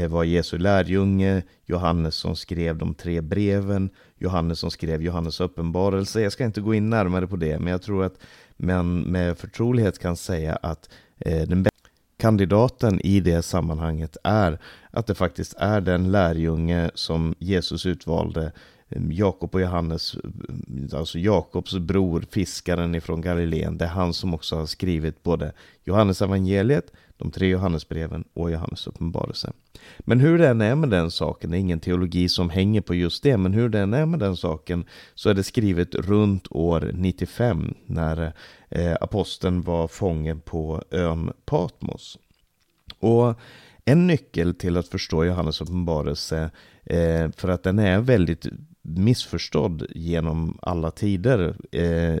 var 0.08 0.24
Jesu 0.24 0.58
lärjunge, 0.58 1.42
Johannes 1.66 2.14
som 2.14 2.36
skrev 2.36 2.78
de 2.78 2.94
tre 2.94 3.20
breven, 3.20 3.90
Johannes 4.18 4.58
som 4.58 4.70
skrev 4.70 5.02
Johannes 5.02 5.40
uppenbarelse. 5.40 6.20
Jag 6.20 6.32
ska 6.32 6.44
inte 6.44 6.60
gå 6.60 6.74
in 6.74 6.90
närmare 6.90 7.26
på 7.26 7.36
det, 7.36 7.58
men 7.58 7.70
jag 7.70 7.82
tror 7.82 8.04
att 8.04 8.14
man 8.56 9.00
med 9.00 9.38
förtrolighet 9.38 9.98
kan 9.98 10.16
säga 10.16 10.56
att 10.62 10.88
den 11.18 11.62
den 11.62 11.66
kandidaten 12.26 13.00
i 13.00 13.20
det 13.20 13.42
sammanhanget 13.42 14.16
är 14.24 14.58
att 14.90 15.06
det 15.06 15.14
faktiskt 15.14 15.54
är 15.58 15.80
den 15.80 16.12
lärjunge 16.12 16.90
som 16.94 17.34
Jesus 17.38 17.86
utvalde 17.86 18.52
Ehm, 18.88 19.12
Jakob 19.12 19.54
och 19.54 19.60
Johannes, 19.60 20.14
ehm, 20.14 20.88
alltså 20.92 21.18
Jakobs 21.18 21.78
bror, 21.78 22.24
fiskaren 22.30 22.94
ifrån 22.94 23.20
Galileen. 23.20 23.78
Det 23.78 23.84
är 23.84 23.88
han 23.88 24.14
som 24.14 24.34
också 24.34 24.56
har 24.56 24.66
skrivit 24.66 25.22
både 25.22 25.52
Johannes 25.84 26.22
evangeliet, 26.22 26.92
de 27.16 27.30
tre 27.30 27.48
Johannesbreven 27.48 28.24
och 28.34 28.50
Johannes 28.50 28.86
uppenbarelse. 28.86 29.52
Men 29.98 30.20
hur 30.20 30.38
det 30.38 30.48
än 30.48 30.60
är 30.60 30.74
med 30.74 30.90
den 30.90 31.10
saken, 31.10 31.50
det 31.50 31.56
är 31.56 31.60
ingen 31.60 31.80
teologi 31.80 32.28
som 32.28 32.50
hänger 32.50 32.80
på 32.80 32.94
just 32.94 33.22
det, 33.22 33.36
men 33.36 33.52
hur 33.52 33.68
det 33.68 33.80
än 33.80 33.94
är 33.94 34.06
med 34.06 34.20
den 34.20 34.36
saken 34.36 34.84
så 35.14 35.30
är 35.30 35.34
det 35.34 35.42
skrivet 35.42 35.94
runt 35.94 36.46
år 36.50 36.90
95 36.94 37.74
när 37.86 38.32
eh, 38.68 38.94
aposteln 39.00 39.62
var 39.62 39.88
fången 39.88 40.40
på 40.40 40.82
ön 40.90 41.32
Patmos. 41.44 42.18
Och 42.98 43.40
en 43.84 44.06
nyckel 44.06 44.54
till 44.54 44.76
att 44.76 44.88
förstå 44.88 45.24
Johannes 45.24 45.60
uppenbarelse, 45.60 46.50
eh, 46.84 47.30
för 47.36 47.48
att 47.48 47.62
den 47.62 47.78
är 47.78 48.00
väldigt 48.00 48.46
missförstådd 48.88 49.86
genom 49.94 50.58
alla 50.62 50.90
tider. 50.90 51.56
Eh, 51.72 52.18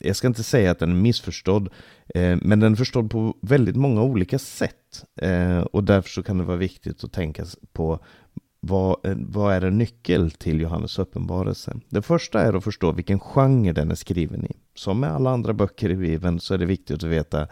jag 0.00 0.16
ska 0.16 0.26
inte 0.26 0.42
säga 0.42 0.70
att 0.70 0.78
den 0.78 0.90
är 0.90 0.94
missförstådd, 0.94 1.68
eh, 2.14 2.38
men 2.42 2.60
den 2.60 2.72
är 2.72 2.76
förstådd 2.76 3.10
på 3.10 3.36
väldigt 3.40 3.76
många 3.76 4.02
olika 4.02 4.38
sätt. 4.38 5.04
Eh, 5.16 5.58
och 5.58 5.84
därför 5.84 6.10
så 6.10 6.22
kan 6.22 6.38
det 6.38 6.44
vara 6.44 6.56
viktigt 6.56 7.04
att 7.04 7.12
tänka 7.12 7.44
på 7.72 7.98
vad, 8.60 9.06
eh, 9.06 9.16
vad 9.18 9.54
är 9.54 9.60
en 9.60 9.78
nyckel 9.78 10.30
till 10.30 10.60
Johannes 10.60 10.98
uppenbarelse? 10.98 11.76
Det 11.88 12.02
första 12.02 12.40
är 12.40 12.52
att 12.52 12.64
förstå 12.64 12.92
vilken 12.92 13.20
genre 13.20 13.72
den 13.72 13.90
är 13.90 13.94
skriven 13.94 14.44
i. 14.44 14.56
Som 14.74 15.00
med 15.00 15.10
alla 15.10 15.30
andra 15.30 15.52
böcker 15.52 15.90
i 15.90 15.96
Bibeln 15.96 16.40
så 16.40 16.54
är 16.54 16.58
det 16.58 16.66
viktigt 16.66 17.04
att 17.04 17.10
veta 17.10 17.48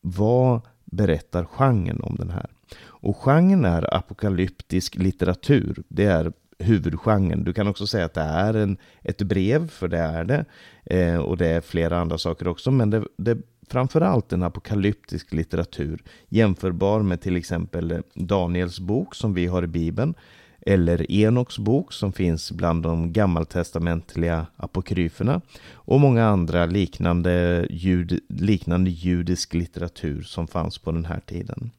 vad 0.00 0.60
berättar 0.84 1.44
genren 1.44 2.00
om 2.00 2.16
den 2.16 2.30
här? 2.30 2.50
Och 2.80 3.16
genren 3.16 3.64
är 3.64 3.94
apokalyptisk 3.94 4.94
litteratur. 4.94 5.82
Det 5.88 6.04
är 6.04 6.32
huvudgenren. 6.58 7.44
Du 7.44 7.52
kan 7.52 7.68
också 7.68 7.86
säga 7.86 8.04
att 8.04 8.14
det 8.14 8.20
är 8.20 8.54
en, 8.54 8.76
ett 9.02 9.22
brev, 9.22 9.68
för 9.68 9.88
det 9.88 9.98
är 9.98 10.24
det. 10.24 10.44
Eh, 10.84 11.16
och 11.16 11.36
det 11.36 11.46
är 11.46 11.60
flera 11.60 11.98
andra 11.98 12.18
saker 12.18 12.48
också, 12.48 12.70
men 12.70 12.90
det, 12.90 13.04
det 13.16 13.30
är 13.30 13.38
framförallt 13.68 14.32
en 14.32 14.42
apokalyptisk 14.42 15.32
litteratur. 15.32 16.02
Jämförbar 16.28 17.02
med 17.02 17.20
till 17.20 17.36
exempel 17.36 17.90
eh, 17.90 17.98
Daniels 18.14 18.80
bok 18.80 19.14
som 19.14 19.34
vi 19.34 19.46
har 19.46 19.62
i 19.62 19.66
Bibeln. 19.66 20.14
Eller 20.60 21.12
Enoks 21.12 21.58
bok 21.58 21.92
som 21.92 22.12
finns 22.12 22.52
bland 22.52 22.82
de 22.82 23.12
gammaltestamentliga 23.12 24.46
apokryferna. 24.56 25.40
Och 25.72 26.00
många 26.00 26.26
andra 26.26 26.66
liknande, 26.66 27.66
jud, 27.70 28.20
liknande 28.28 28.90
judisk 28.90 29.54
litteratur 29.54 30.22
som 30.22 30.48
fanns 30.48 30.78
på 30.78 30.92
den 30.92 31.04
här 31.04 31.20
tiden. 31.20 31.70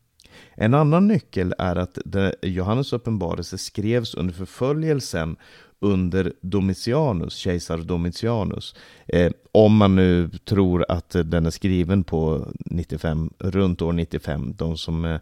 En 0.55 0.74
annan 0.74 1.08
nyckel 1.08 1.53
är 1.58 1.75
att 1.75 1.98
Johannes 2.41 2.93
uppenbarelse 2.93 3.58
skrevs 3.58 4.15
under 4.15 4.34
förföljelsen 4.34 5.36
under 5.79 6.34
Domitianus, 6.41 7.36
kejsar 7.36 7.77
Domitianus. 7.77 8.75
Eh, 9.08 9.31
om 9.51 9.75
man 9.75 9.96
nu 9.96 10.29
tror 10.29 10.86
att 10.89 11.10
den 11.10 11.46
är 11.46 11.50
skriven 11.50 12.03
på 12.03 12.48
95, 12.65 13.29
runt 13.39 13.81
år 13.81 13.93
95. 13.93 14.53
De 14.58 14.77
som, 14.77 15.05
eh, 15.05 15.19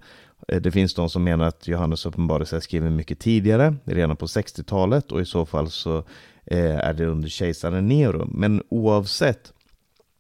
det 0.62 0.72
finns 0.72 0.94
de 0.94 1.10
som 1.10 1.24
menar 1.24 1.48
att 1.48 1.68
Johannes 1.68 2.06
uppenbarelse 2.06 2.56
är 2.56 2.60
skriven 2.60 2.96
mycket 2.96 3.20
tidigare, 3.20 3.76
redan 3.84 4.18
på 4.18 4.26
60-talet 4.26 5.12
och 5.12 5.22
i 5.22 5.26
så 5.26 5.46
fall 5.46 5.70
så 5.70 5.98
eh, 6.46 6.78
är 6.78 6.94
det 6.94 7.06
under 7.06 7.30
kejsaren 7.30 7.88
Nero. 7.88 8.28
Men 8.32 8.64
oavsett 8.70 9.54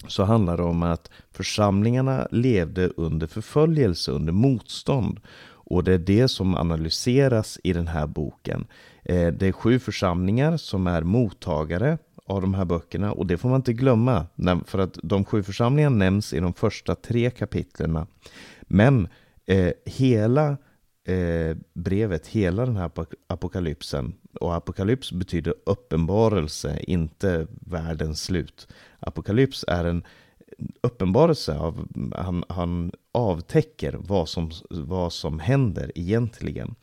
så 0.08 0.24
handlar 0.24 0.58
det 0.58 0.64
om 0.64 0.84
att 0.84 1.12
församlingarna 1.32 2.28
levde 2.32 2.88
under 2.88 3.28
förföljelse, 3.28 4.12
under 4.12 4.34
motstånd. 4.34 5.20
Och 5.70 5.84
det 5.84 5.94
är 5.94 5.98
det 5.98 6.28
som 6.28 6.56
analyseras 6.56 7.60
i 7.64 7.74
den 7.74 7.88
här 7.88 8.08
boken. 8.08 8.68
Eh, 9.04 9.28
det 9.28 9.48
är 9.48 9.52
sju 9.52 9.80
församlingar 9.80 10.58
som 10.58 10.88
är 10.88 11.02
mottagare 11.02 11.98
av 12.26 12.42
de 12.42 12.54
här 12.54 12.66
böckerna 12.66 13.12
och 13.12 13.26
det 13.26 13.38
får 13.38 13.50
man 13.50 13.60
inte 13.60 13.74
glömma 13.74 14.26
för 14.66 14.80
att 14.80 15.00
de 15.04 15.26
sju 15.26 15.44
församlingarna 15.44 15.96
nämns 15.96 16.34
i 16.34 16.40
de 16.40 16.54
första 16.54 16.96
tre 16.96 17.30
kapitlerna. 17.30 18.08
Men 18.62 19.08
eh, 19.46 19.72
hela 19.86 20.58
eh, 21.08 21.58
brevet, 21.74 22.28
hela 22.28 22.66
den 22.66 22.76
här 22.76 22.92
apokalypsen, 23.28 24.16
och 24.40 24.56
apokalyps 24.56 25.12
betyder 25.12 25.54
uppenbarelse, 25.66 26.80
inte 26.80 27.48
världens 27.50 28.24
slut. 28.24 28.68
Apokalyps 29.00 29.66
är 29.68 29.86
en 29.86 30.04
uppenbarelse 30.82 31.58
av, 31.58 31.88
han, 32.16 32.44
han 32.50 32.92
avtäcker 33.12 33.98
vad 34.00 34.30
som, 34.30 34.52
vad 34.70 35.14
som 35.14 35.40
händer 35.40 35.92
egentligen. 35.96 36.76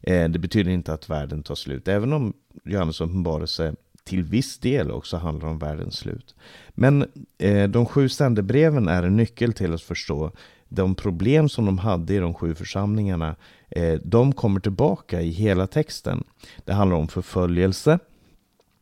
Eh, 0.00 0.28
det 0.28 0.38
betyder 0.38 0.70
inte 0.70 0.92
att 0.92 1.10
världen 1.10 1.42
tar 1.42 1.54
slut, 1.54 1.88
även 1.88 2.12
om 2.12 2.32
Johannes 2.64 3.00
uppenbarelse 3.00 3.74
till 4.04 4.24
viss 4.24 4.58
del 4.58 4.90
också 4.90 5.16
handlar 5.16 5.48
om 5.48 5.58
världens 5.58 5.96
slut. 5.96 6.34
Men 6.68 7.06
eh, 7.38 7.68
de 7.68 7.86
sju 7.86 8.08
sändebreven 8.08 8.88
är 8.88 9.02
en 9.02 9.16
nyckel 9.16 9.52
till 9.52 9.74
att 9.74 9.82
förstå 9.82 10.32
de 10.74 10.94
problem 10.94 11.48
som 11.48 11.66
de 11.66 11.78
hade 11.78 12.14
i 12.14 12.18
de 12.18 12.34
sju 12.34 12.54
församlingarna, 12.54 13.36
eh, 13.70 14.00
de 14.04 14.32
kommer 14.32 14.60
tillbaka 14.60 15.20
i 15.20 15.30
hela 15.30 15.66
texten. 15.66 16.24
Det 16.64 16.72
handlar 16.72 16.96
om 16.96 17.08
förföljelse, 17.08 17.98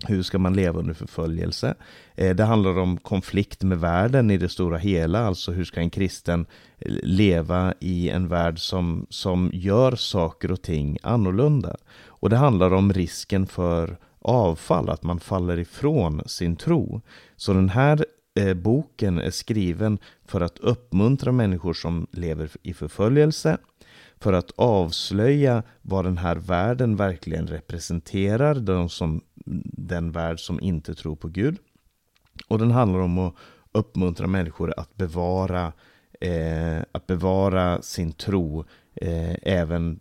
hur 0.07 0.23
ska 0.23 0.39
man 0.39 0.55
leva 0.55 0.79
under 0.79 0.95
förföljelse? 0.95 1.75
Eh, 2.15 2.37
det 2.37 2.45
handlar 2.45 2.79
om 2.79 2.97
konflikt 2.97 3.63
med 3.63 3.81
världen 3.81 4.31
i 4.31 4.37
det 4.37 4.49
stora 4.49 4.79
hela, 4.79 5.27
alltså 5.27 5.53
hur 5.53 5.65
ska 5.65 5.81
en 5.81 5.91
kristen 5.91 6.47
eh, 6.79 6.93
leva 7.03 7.75
i 7.81 8.11
en 8.11 8.29
värld 8.29 8.59
som, 8.59 9.07
som 9.09 9.51
gör 9.53 9.97
saker 9.97 10.53
och 10.53 10.63
ting 10.63 10.99
annorlunda? 11.03 11.77
Och 12.07 12.31
det 12.31 12.37
handlar 12.37 12.73
om 12.73 12.93
risken 12.93 13.47
för 13.47 13.99
avfall, 14.21 14.91
att 14.91 15.03
man 15.03 15.21
faller 15.21 15.59
ifrån 15.59 16.23
sin 16.27 16.57
tro. 16.57 17.01
Så 17.37 17.53
den 17.53 17.69
här 17.69 18.05
Eh, 18.41 18.55
boken 18.55 19.19
är 19.19 19.31
skriven 19.31 19.99
för 20.25 20.41
att 20.41 20.59
uppmuntra 20.59 21.33
människor 21.33 21.73
som 21.73 22.07
lever 22.11 22.51
i 22.63 22.75
förföljelse, 22.75 23.59
för 24.19 24.33
att 24.33 24.51
avslöja 24.57 25.63
vad 25.83 26.05
den 26.05 26.19
här 26.19 26.37
världen 26.37 26.97
verkligen 26.97 27.47
representerar, 27.47 28.55
de 28.55 28.89
som, 28.89 29.21
den 29.65 30.13
värld 30.13 30.41
som 30.41 30.61
inte 30.61 30.95
tror 30.95 31.17
på 31.17 31.29
Gud. 31.29 31.57
Och 32.49 32.59
den 32.59 32.71
handlar 32.71 33.01
om 33.01 33.19
att 33.19 33.35
uppmuntra 33.73 34.27
människor 34.27 34.75
att 34.77 34.97
bevara, 34.97 35.73
eh, 36.21 36.81
att 36.93 37.07
bevara 37.07 37.83
sin 37.83 38.13
tro 38.13 38.65
eh, 38.95 39.35
även 39.43 40.01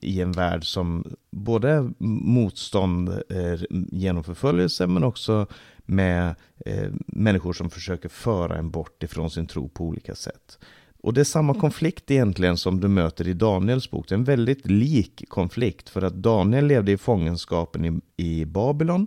i 0.00 0.20
en 0.20 0.32
värld 0.32 0.64
som 0.64 1.04
både 1.30 1.92
motstånd 1.98 3.08
eh, 3.08 3.60
genom 3.70 4.24
förföljelse 4.24 4.86
men 4.86 5.04
också 5.04 5.46
med 5.86 6.34
eh, 6.66 6.90
människor 7.06 7.52
som 7.52 7.70
försöker 7.70 8.08
föra 8.08 8.56
en 8.56 8.70
bort 8.70 9.02
ifrån 9.02 9.30
sin 9.30 9.46
tro 9.46 9.68
på 9.68 9.84
olika 9.84 10.14
sätt. 10.14 10.58
Och 11.02 11.14
det 11.14 11.20
är 11.20 11.24
samma 11.24 11.52
mm. 11.52 11.60
konflikt 11.60 12.10
egentligen 12.10 12.56
som 12.56 12.80
du 12.80 12.88
möter 12.88 13.28
i 13.28 13.32
Daniels 13.32 13.90
bok. 13.90 14.08
Det 14.08 14.14
är 14.14 14.18
en 14.18 14.24
väldigt 14.24 14.66
lik 14.66 15.24
konflikt 15.28 15.88
för 15.88 16.02
att 16.02 16.14
Daniel 16.14 16.66
levde 16.66 16.92
i 16.92 16.96
fångenskapen 16.96 17.84
i, 17.84 18.00
i 18.24 18.44
Babylon 18.44 19.06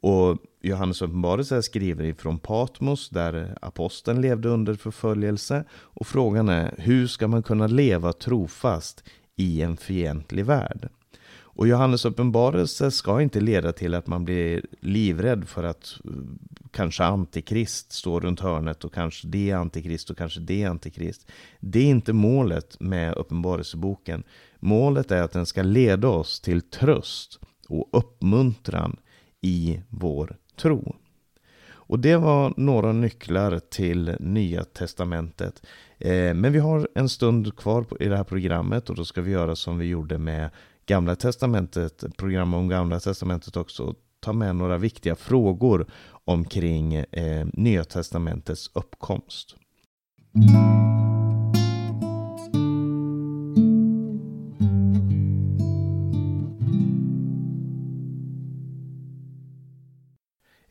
och 0.00 0.38
Johannes 0.62 1.02
uppenbarelse 1.02 1.56
är 1.56 1.60
skriven 1.60 2.06
ifrån 2.06 2.38
Patmos 2.38 3.08
där 3.08 3.58
aposteln 3.62 4.20
levde 4.20 4.48
under 4.48 4.74
förföljelse. 4.74 5.64
Och 5.72 6.06
frågan 6.06 6.48
är 6.48 6.74
hur 6.78 7.06
ska 7.06 7.28
man 7.28 7.42
kunna 7.42 7.66
leva 7.66 8.12
trofast 8.12 9.04
i 9.36 9.62
en 9.62 9.76
fientlig 9.76 10.44
värld? 10.44 10.88
Och 11.56 11.68
Johannes 11.68 12.04
uppenbarelse 12.04 12.90
ska 12.90 13.22
inte 13.22 13.40
leda 13.40 13.72
till 13.72 13.94
att 13.94 14.06
man 14.06 14.24
blir 14.24 14.62
livrädd 14.80 15.48
för 15.48 15.64
att 15.64 15.98
eh, 16.04 16.10
kanske 16.70 17.04
antikrist 17.04 17.92
står 17.92 18.20
runt 18.20 18.40
hörnet 18.40 18.84
och 18.84 18.94
kanske 18.94 19.26
det 19.26 19.50
är 19.50 19.56
antikrist 19.56 20.10
och 20.10 20.18
kanske 20.18 20.40
det 20.40 20.62
är 20.62 20.68
antikrist. 20.68 21.30
Det 21.60 21.78
är 21.78 21.86
inte 21.86 22.12
målet 22.12 22.80
med 22.80 23.14
uppenbarelseboken. 23.14 24.22
Målet 24.58 25.10
är 25.10 25.22
att 25.22 25.32
den 25.32 25.46
ska 25.46 25.62
leda 25.62 26.08
oss 26.08 26.40
till 26.40 26.62
tröst 26.62 27.40
och 27.68 27.88
uppmuntran 27.92 28.96
i 29.40 29.82
vår 29.88 30.36
tro. 30.56 30.96
Och 31.86 31.98
det 31.98 32.16
var 32.16 32.54
några 32.56 32.92
nycklar 32.92 33.58
till 33.58 34.16
Nya 34.20 34.64
Testamentet. 34.64 35.62
Eh, 35.98 36.34
men 36.34 36.52
vi 36.52 36.58
har 36.58 36.88
en 36.94 37.08
stund 37.08 37.56
kvar 37.56 37.86
i 38.00 38.08
det 38.08 38.16
här 38.16 38.24
programmet 38.24 38.90
och 38.90 38.96
då 38.96 39.04
ska 39.04 39.22
vi 39.22 39.30
göra 39.30 39.56
som 39.56 39.78
vi 39.78 39.86
gjorde 39.86 40.18
med 40.18 40.50
Gamla 40.86 41.16
Testamentet, 41.16 42.04
program 42.16 42.54
om 42.54 42.68
Gamla 42.68 43.00
Testamentet 43.00 43.56
också, 43.56 43.94
ta 44.20 44.32
med 44.32 44.56
några 44.56 44.78
viktiga 44.78 45.16
frågor 45.16 45.86
omkring 46.24 46.94
eh, 46.94 47.46
Nya 47.52 47.84
Testamentets 47.84 48.70
uppkomst. 48.74 49.56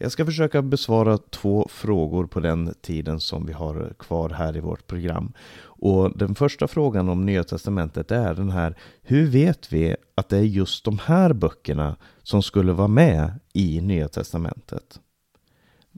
Jag 0.03 0.11
ska 0.11 0.25
försöka 0.25 0.61
besvara 0.61 1.17
två 1.17 1.67
frågor 1.69 2.25
på 2.25 2.39
den 2.39 2.73
tiden 2.81 3.19
som 3.19 3.45
vi 3.45 3.53
har 3.53 3.93
kvar 3.99 4.29
här 4.29 4.57
i 4.57 4.59
vårt 4.59 4.87
program. 4.87 5.33
Och 5.61 6.17
den 6.17 6.35
första 6.35 6.67
frågan 6.67 7.09
om 7.09 7.25
Nya 7.25 7.43
Testamentet 7.43 8.11
är 8.11 8.33
den 8.33 8.49
här, 8.49 8.77
hur 9.01 9.27
vet 9.27 9.73
vi 9.73 9.95
att 10.15 10.29
det 10.29 10.37
är 10.37 10.41
just 10.41 10.85
de 10.85 10.99
här 10.99 11.33
böckerna 11.33 11.95
som 12.23 12.43
skulle 12.43 12.71
vara 12.71 12.87
med 12.87 13.39
i 13.53 13.81
Nya 13.81 14.07
Testamentet? 14.07 14.99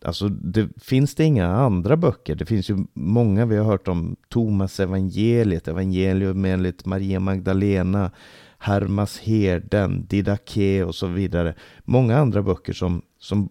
Alltså, 0.04 0.30
det 0.30 0.70
finns 0.82 1.16
det 1.16 1.24
inga 1.24 1.48
andra 1.48 1.98
böcker. 1.98 2.36
Det 2.36 2.46
finns 2.46 2.70
ju 2.70 2.78
många, 2.94 3.46
vi 3.46 3.58
har 3.58 3.66
hört 3.66 3.88
om 3.88 4.16
Thomas 4.30 4.80
evangeliet, 4.80 5.68
evangelium 5.68 6.46
enligt 6.46 6.86
Maria 6.86 7.20
Magdalena, 7.20 8.12
Hermas 8.58 9.20
herden, 9.20 10.06
Didaké 10.08 10.84
och 10.84 10.96
så 10.96 11.08
vidare. 11.08 11.56
Många 11.84 12.18
andra 12.18 12.42
böcker 12.42 12.74
som, 12.74 13.02
som 13.20 13.50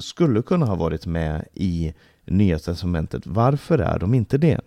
skulle 0.00 0.42
kunna 0.42 0.66
ha 0.66 0.74
varit 0.74 1.06
med 1.06 1.44
i 1.54 1.94
Nya 2.26 2.58
Testamentet. 2.58 3.26
Varför 3.26 3.78
är 3.78 3.98
de 3.98 4.14
inte 4.14 4.38
det? 4.38 4.60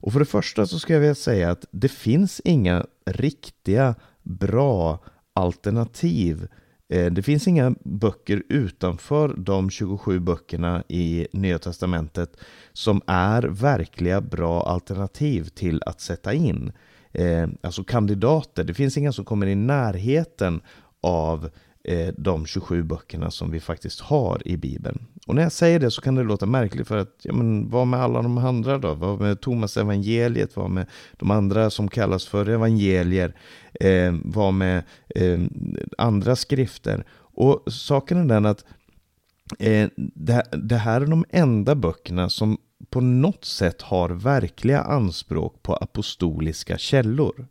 Och 0.00 0.12
för 0.12 0.20
det 0.20 0.26
första 0.26 0.66
så 0.66 0.78
ska 0.78 0.92
jag 0.92 1.00
vilja 1.00 1.14
säga 1.14 1.50
att 1.50 1.64
det 1.70 1.88
finns 1.88 2.40
inga 2.44 2.86
riktiga 3.06 3.94
bra 4.22 4.98
alternativ. 5.34 6.48
Eh, 6.88 7.12
det 7.12 7.22
finns 7.22 7.48
inga 7.48 7.74
böcker 7.84 8.42
utanför 8.48 9.34
de 9.36 9.70
27 9.70 10.20
böckerna 10.20 10.82
i 10.88 11.26
Nya 11.32 11.58
Testamentet 11.58 12.36
som 12.72 13.02
är 13.06 13.42
verkliga 13.42 14.20
bra 14.20 14.62
alternativ 14.62 15.44
till 15.44 15.82
att 15.86 16.00
sätta 16.00 16.34
in. 16.34 16.72
Eh, 17.12 17.48
alltså 17.60 17.84
kandidater. 17.84 18.64
Det 18.64 18.74
finns 18.74 18.96
inga 18.96 19.12
som 19.12 19.24
kommer 19.24 19.46
i 19.46 19.54
närheten 19.54 20.60
av 21.00 21.50
Eh, 21.84 22.14
de 22.16 22.46
27 22.46 22.82
böckerna 22.82 23.30
som 23.30 23.50
vi 23.50 23.60
faktiskt 23.60 24.00
har 24.00 24.42
i 24.44 24.56
Bibeln. 24.56 25.06
Och 25.26 25.34
när 25.34 25.42
jag 25.42 25.52
säger 25.52 25.80
det 25.80 25.90
så 25.90 26.00
kan 26.00 26.14
det 26.14 26.22
låta 26.22 26.46
märkligt 26.46 26.88
för 26.88 26.96
att, 26.96 27.16
ja 27.22 27.32
men 27.32 27.70
vad 27.70 27.86
med 27.86 28.00
alla 28.00 28.22
de 28.22 28.38
andra 28.38 28.78
då? 28.78 28.94
Vad 28.94 29.20
med 29.20 29.40
Thomas 29.40 29.76
evangeliet? 29.76 30.56
Vad 30.56 30.70
med 30.70 30.86
de 31.12 31.30
andra 31.30 31.70
som 31.70 31.88
kallas 31.88 32.26
för 32.26 32.48
evangelier? 32.48 33.34
Eh, 33.80 34.14
vad 34.24 34.54
med 34.54 34.82
eh, 35.14 35.40
andra 35.98 36.36
skrifter? 36.36 37.04
Och 37.16 37.72
saken 37.72 38.18
är 38.18 38.34
den 38.34 38.46
att 38.46 38.64
eh, 39.58 39.88
det, 39.96 40.44
det 40.52 40.76
här 40.76 41.00
är 41.00 41.06
de 41.06 41.24
enda 41.30 41.74
böckerna 41.74 42.28
som 42.28 42.58
på 42.90 43.00
något 43.00 43.44
sätt 43.44 43.82
har 43.82 44.08
verkliga 44.10 44.80
anspråk 44.80 45.62
på 45.62 45.74
apostoliska 45.74 46.78
källor. 46.78 47.46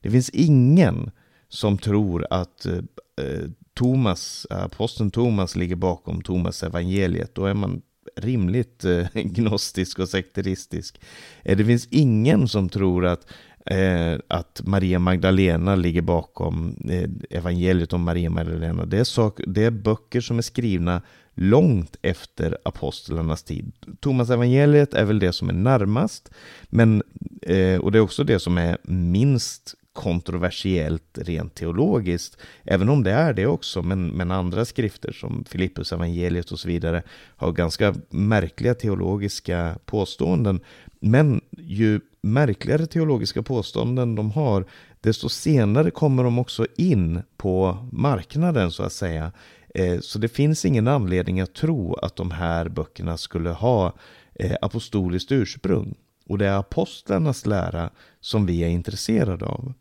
Det 0.00 0.10
finns 0.10 0.30
ingen 0.30 1.10
som 1.48 1.78
tror 1.78 2.26
att 2.30 2.66
eh, 2.66 2.76
eh 3.16 3.48
Thomas, 3.74 4.46
eh, 4.50 4.62
aposteln 4.62 5.10
Thomas 5.10 5.56
ligger 5.56 5.76
bakom 5.76 6.22
Thomas 6.22 6.62
evangeliet, 6.62 7.34
då 7.34 7.46
är 7.46 7.54
man 7.54 7.82
rimligt 8.16 8.84
eh, 8.84 9.06
gnostisk 9.14 9.98
och 9.98 10.08
sekteristisk. 10.08 11.00
Eh, 11.44 11.56
det 11.56 11.64
finns 11.64 11.88
ingen 11.90 12.48
som 12.48 12.68
tror 12.68 13.06
att, 13.06 13.26
eh, 13.66 14.18
att 14.28 14.60
Maria 14.64 14.98
Magdalena 14.98 15.74
ligger 15.74 16.02
bakom 16.02 16.76
eh, 16.90 17.38
evangeliet 17.38 17.92
om 17.92 18.02
Maria 18.02 18.30
Magdalena. 18.30 18.86
Det 18.86 18.98
är, 18.98 19.04
sak, 19.04 19.40
det 19.46 19.64
är 19.64 19.70
böcker 19.70 20.20
som 20.20 20.38
är 20.38 20.42
skrivna 20.42 21.02
långt 21.34 21.96
efter 22.02 22.58
apostlarnas 22.64 23.42
tid. 23.42 23.72
Thomas 24.00 24.30
evangeliet 24.30 24.94
är 24.94 25.04
väl 25.04 25.18
det 25.18 25.32
som 25.32 25.48
är 25.48 25.52
närmast, 25.52 26.30
men, 26.64 27.02
eh, 27.42 27.80
och 27.80 27.92
det 27.92 27.98
är 27.98 28.02
också 28.02 28.24
det 28.24 28.38
som 28.38 28.58
är 28.58 28.78
minst 28.82 29.74
kontroversiellt 29.92 31.18
rent 31.18 31.54
teologiskt, 31.54 32.36
även 32.64 32.88
om 32.88 33.02
det 33.02 33.10
är 33.10 33.32
det 33.32 33.46
också, 33.46 33.82
men, 33.82 34.08
men 34.08 34.30
andra 34.30 34.64
skrifter 34.64 35.12
som 35.12 35.44
Filippus 35.48 35.92
evangeliet 35.92 36.50
och 36.50 36.58
så 36.58 36.68
vidare 36.68 37.02
har 37.36 37.52
ganska 37.52 37.94
märkliga 38.10 38.74
teologiska 38.74 39.78
påståenden. 39.84 40.60
Men 41.00 41.40
ju 41.58 42.00
märkligare 42.22 42.86
teologiska 42.86 43.42
påståenden 43.42 44.14
de 44.14 44.30
har, 44.30 44.66
desto 45.00 45.28
senare 45.28 45.90
kommer 45.90 46.24
de 46.24 46.38
också 46.38 46.66
in 46.76 47.22
på 47.36 47.88
marknaden 47.92 48.70
så 48.70 48.82
att 48.82 48.92
säga. 48.92 49.32
Eh, 49.74 50.00
så 50.00 50.18
det 50.18 50.28
finns 50.28 50.64
ingen 50.64 50.88
anledning 50.88 51.40
att 51.40 51.54
tro 51.54 51.94
att 51.94 52.16
de 52.16 52.30
här 52.30 52.68
böckerna 52.68 53.16
skulle 53.16 53.50
ha 53.50 53.92
eh, 54.34 54.56
apostoliskt 54.60 55.32
ursprung. 55.32 55.94
Och 56.28 56.38
det 56.38 56.46
är 56.46 56.58
apostlarnas 56.58 57.46
lära 57.46 57.90
som 58.20 58.46
vi 58.46 58.64
är 58.64 58.68
intresserade 58.68 59.44
av. 59.44 59.72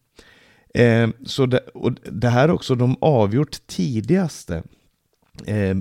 Eh, 0.73 1.09
så 1.25 1.45
det, 1.45 1.59
och 1.59 1.91
det 2.11 2.29
här 2.29 2.49
är 2.49 2.51
också 2.51 2.75
de 2.75 2.95
avgjort 3.01 3.67
tidigaste 3.67 4.63
eh, 5.45 5.77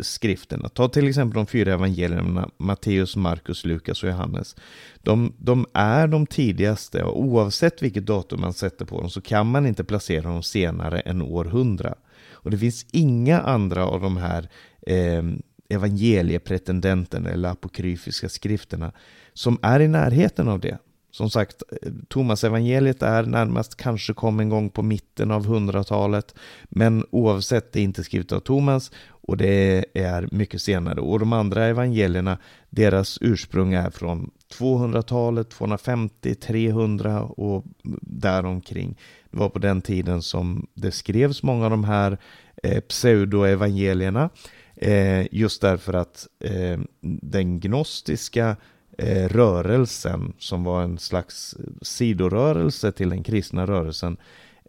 skrifterna. 0.00 0.68
Ta 0.68 0.88
till 0.88 1.08
exempel 1.08 1.34
de 1.34 1.46
fyra 1.46 1.72
evangelierna, 1.72 2.50
Matteus, 2.56 3.16
Markus, 3.16 3.64
Lukas 3.64 4.02
och 4.02 4.08
Johannes. 4.08 4.56
De, 5.02 5.32
de, 5.38 5.66
är 5.74 6.06
de 6.06 6.26
tidigaste 6.26 7.02
och 7.02 7.20
oavsett 7.20 7.82
vilket 7.82 8.06
datum 8.06 8.40
man 8.40 8.52
sätter 8.52 8.84
på 8.84 9.00
dem 9.00 9.10
så 9.10 9.20
kan 9.20 9.46
man 9.46 9.66
inte 9.66 9.84
placera 9.84 10.22
dem 10.22 10.42
senare 10.42 11.00
än 11.00 11.22
år 11.22 11.46
100. 11.46 11.94
Och 12.32 12.50
det 12.50 12.58
finns 12.58 12.86
inga 12.92 13.40
andra 13.40 13.86
av 13.86 14.00
de 14.00 14.16
här 14.16 14.48
eh, 14.86 15.22
evangeliepretendenten 15.68 17.26
eller 17.26 17.48
apokryfiska 17.48 18.28
skrifterna 18.28 18.92
som 19.32 19.58
är 19.62 19.80
i 19.80 19.88
närheten 19.88 20.48
av 20.48 20.60
det. 20.60 20.78
Som 21.12 21.30
sagt, 21.30 21.62
Thomas 22.08 22.44
evangeliet 22.44 23.02
är 23.02 23.22
närmast 23.22 23.74
kanske 23.74 24.14
kom 24.14 24.40
en 24.40 24.48
gång 24.48 24.70
på 24.70 24.82
mitten 24.82 25.30
av 25.30 25.46
hundratalet. 25.46 26.34
Men 26.68 27.06
oavsett, 27.10 27.72
det 27.72 27.80
är 27.80 27.84
inte 27.84 28.04
skrivet 28.04 28.32
av 28.32 28.40
Thomas 28.40 28.90
och 29.08 29.36
det 29.36 29.84
är 29.94 30.28
mycket 30.32 30.62
senare. 30.62 31.00
Och 31.00 31.18
de 31.18 31.32
andra 31.32 31.66
evangelierna, 31.66 32.38
deras 32.70 33.18
ursprung 33.20 33.72
är 33.72 33.90
från 33.90 34.30
200-talet, 34.58 35.50
250, 35.50 36.34
300 36.34 37.22
och 37.22 37.64
däromkring. 38.02 38.98
Det 39.30 39.38
var 39.38 39.48
på 39.48 39.58
den 39.58 39.82
tiden 39.82 40.22
som 40.22 40.66
det 40.74 40.92
skrevs 40.92 41.42
många 41.42 41.64
av 41.64 41.70
de 41.70 41.84
här 41.84 42.18
eh, 42.62 42.80
pseudoevangelierna. 42.80 44.30
Eh, 44.76 45.26
just 45.34 45.60
därför 45.60 45.92
att 45.92 46.26
eh, 46.40 46.80
den 47.20 47.60
gnostiska 47.60 48.56
Eh, 48.98 49.28
rörelsen 49.28 50.32
som 50.38 50.64
var 50.64 50.82
en 50.82 50.98
slags 50.98 51.56
sidorörelse 51.82 52.92
till 52.92 53.08
den 53.08 53.22
kristna 53.22 53.66
rörelsen 53.66 54.16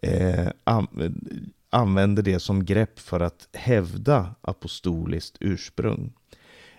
eh, 0.02 0.48
använde 1.70 2.22
det 2.22 2.40
som 2.40 2.64
grepp 2.64 2.98
för 2.98 3.20
att 3.20 3.48
hävda 3.52 4.34
apostoliskt 4.40 5.36
ursprung. 5.40 6.12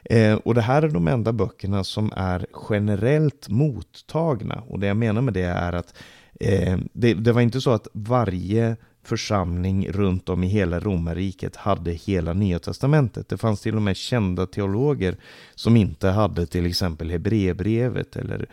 Eh, 0.04 0.36
och 0.36 0.54
det 0.54 0.62
här 0.62 0.82
är 0.82 0.90
de 0.90 1.08
enda 1.08 1.34
böckerna 1.34 1.84
som 1.84 2.12
är 2.16 2.46
generellt 2.70 3.50
mottagna. 3.50 4.64
Och 4.68 4.80
det 4.80 4.88
jag 4.88 4.98
menar 4.98 5.22
med 5.22 5.34
det 5.34 5.42
är 5.42 5.74
att 5.74 5.94
eh, 6.40 6.78
det, 6.94 7.14
det, 7.14 7.32
var 7.32 7.42
inte 7.42 7.62
så 7.62 7.72
att 7.72 7.88
varje 7.94 8.78
församling 9.08 9.92
runt 9.92 10.30
om 10.30 10.44
i 10.44 10.48
hela 10.48 10.80
romarriket 10.80 11.56
hade 11.56 11.92
hela 11.92 12.34
Nya 12.34 12.60
Testamentet. 12.60 13.30
Det 13.30 13.38
fanns 13.38 13.62
till 13.62 13.76
och 13.76 13.82
med 13.82 13.98
kända 13.98 14.46
teologer 14.46 15.18
som 15.56 15.78
inte 15.78 16.08
hade 16.08 16.46
till 16.46 16.66
exempel 16.66 17.10
Hebreerbrevet 17.10 18.16
eller 18.16 18.46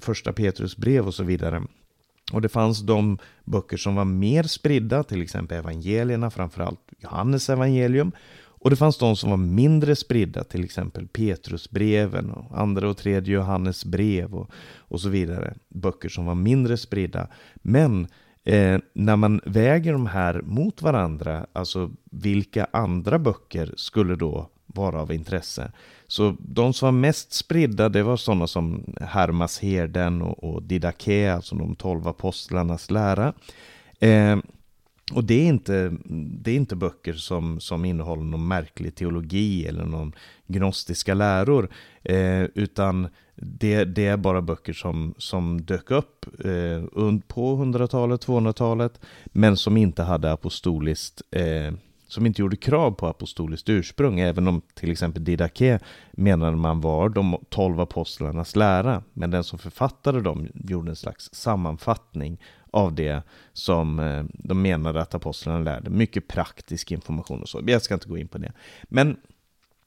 första 0.00 0.32
Petrus 0.32 0.76
brev 0.76 1.06
och 1.06 1.14
så 1.14 1.24
vidare. 1.24 1.62
Och 2.32 2.42
det 2.42 2.48
fanns 2.48 2.80
de 2.80 3.18
böcker 3.44 3.76
som 3.76 3.94
var 3.94 4.04
mer 4.04 4.42
spridda, 4.42 5.02
till 5.02 5.22
exempel 5.22 5.58
evangelierna, 5.58 6.30
framförallt 6.30 6.80
Johannes 6.98 7.50
evangelium. 7.50 8.12
Och 8.60 8.70
det 8.70 8.76
fanns 8.76 8.98
de 8.98 9.16
som 9.16 9.30
var 9.30 9.36
mindre 9.36 9.96
spridda, 9.96 10.44
till 10.44 10.64
exempel 10.64 11.08
Petrusbreven 11.08 12.30
och 12.30 12.60
andra 12.60 12.88
och 12.88 12.96
tredje 12.96 13.34
Johannes 13.34 13.84
brev 13.84 14.34
och, 14.34 14.50
och 14.76 15.00
så 15.00 15.08
vidare. 15.08 15.54
Böcker 15.68 16.08
som 16.08 16.26
var 16.26 16.34
mindre 16.34 16.76
spridda. 16.76 17.28
Men 17.54 18.08
Eh, 18.48 18.78
när 18.92 19.16
man 19.16 19.40
väger 19.44 19.92
de 19.92 20.06
här 20.06 20.42
mot 20.42 20.82
varandra, 20.82 21.46
alltså 21.52 21.90
vilka 22.10 22.66
andra 22.70 23.18
böcker 23.18 23.74
skulle 23.76 24.16
då 24.16 24.48
vara 24.66 25.02
av 25.02 25.12
intresse? 25.12 25.72
Så 26.06 26.36
de 26.40 26.72
som 26.72 26.86
var 26.86 26.92
mest 26.92 27.32
spridda, 27.32 27.88
det 27.88 28.02
var 28.02 28.16
sådana 28.16 28.46
som 28.46 28.94
Hermas 29.00 29.58
herden 29.58 30.22
och, 30.22 30.44
och 30.44 30.62
Didaké, 30.62 31.28
alltså 31.28 31.54
de 31.54 31.76
tolv 31.76 32.08
apostlarnas 32.08 32.90
lära. 32.90 33.32
Eh, 34.00 34.36
och 35.14 35.24
det 35.24 35.34
är 35.34 35.46
inte, 35.46 35.96
det 36.42 36.50
är 36.50 36.56
inte 36.56 36.76
böcker 36.76 37.12
som, 37.12 37.60
som 37.60 37.84
innehåller 37.84 38.22
någon 38.22 38.48
märklig 38.48 38.94
teologi 38.94 39.66
eller 39.66 39.84
någon 39.84 40.12
gnostiska 40.46 41.14
läror, 41.14 41.68
eh, 42.02 42.42
utan 42.42 43.08
det, 43.34 43.84
det, 43.84 44.06
är 44.06 44.16
bara 44.16 44.42
böcker 44.42 44.72
som, 44.72 45.14
som 45.18 45.62
dök 45.62 45.90
upp 45.90 46.26
eh, 46.44 47.18
på 47.26 47.56
100-talet, 47.56 48.26
200-talet, 48.26 49.00
men 49.24 49.56
som 49.56 49.76
inte 49.76 50.02
hade 50.02 50.32
apostoliskt, 50.32 51.22
eh, 51.30 51.72
som 52.08 52.26
inte 52.26 52.42
gjorde 52.42 52.56
krav 52.56 52.90
på 52.90 53.06
apostoliskt 53.06 53.68
ursprung, 53.68 54.20
även 54.20 54.48
om 54.48 54.62
till 54.74 54.90
exempel 54.90 55.24
Didaké 55.24 55.78
menade 56.12 56.56
man 56.56 56.80
var 56.80 57.08
de 57.08 57.44
tolv 57.48 57.80
apostlarnas 57.80 58.56
lära, 58.56 59.02
men 59.12 59.30
den 59.30 59.44
som 59.44 59.58
författade 59.58 60.20
dem 60.20 60.48
gjorde 60.54 60.90
en 60.90 60.96
slags 60.96 61.34
sammanfattning 61.34 62.38
av 62.70 62.94
det 62.94 63.22
som 63.52 63.98
eh, 63.98 64.24
de 64.32 64.62
menade 64.62 65.00
att 65.00 65.14
apostlarna 65.14 65.58
lärde. 65.58 65.90
Mycket 65.90 66.28
praktisk 66.28 66.92
information 66.92 67.42
och 67.42 67.48
så. 67.48 67.62
Jag 67.66 67.82
ska 67.82 67.94
inte 67.94 68.08
gå 68.08 68.18
in 68.18 68.28
på 68.28 68.38
det. 68.38 68.52
Men 68.82 69.16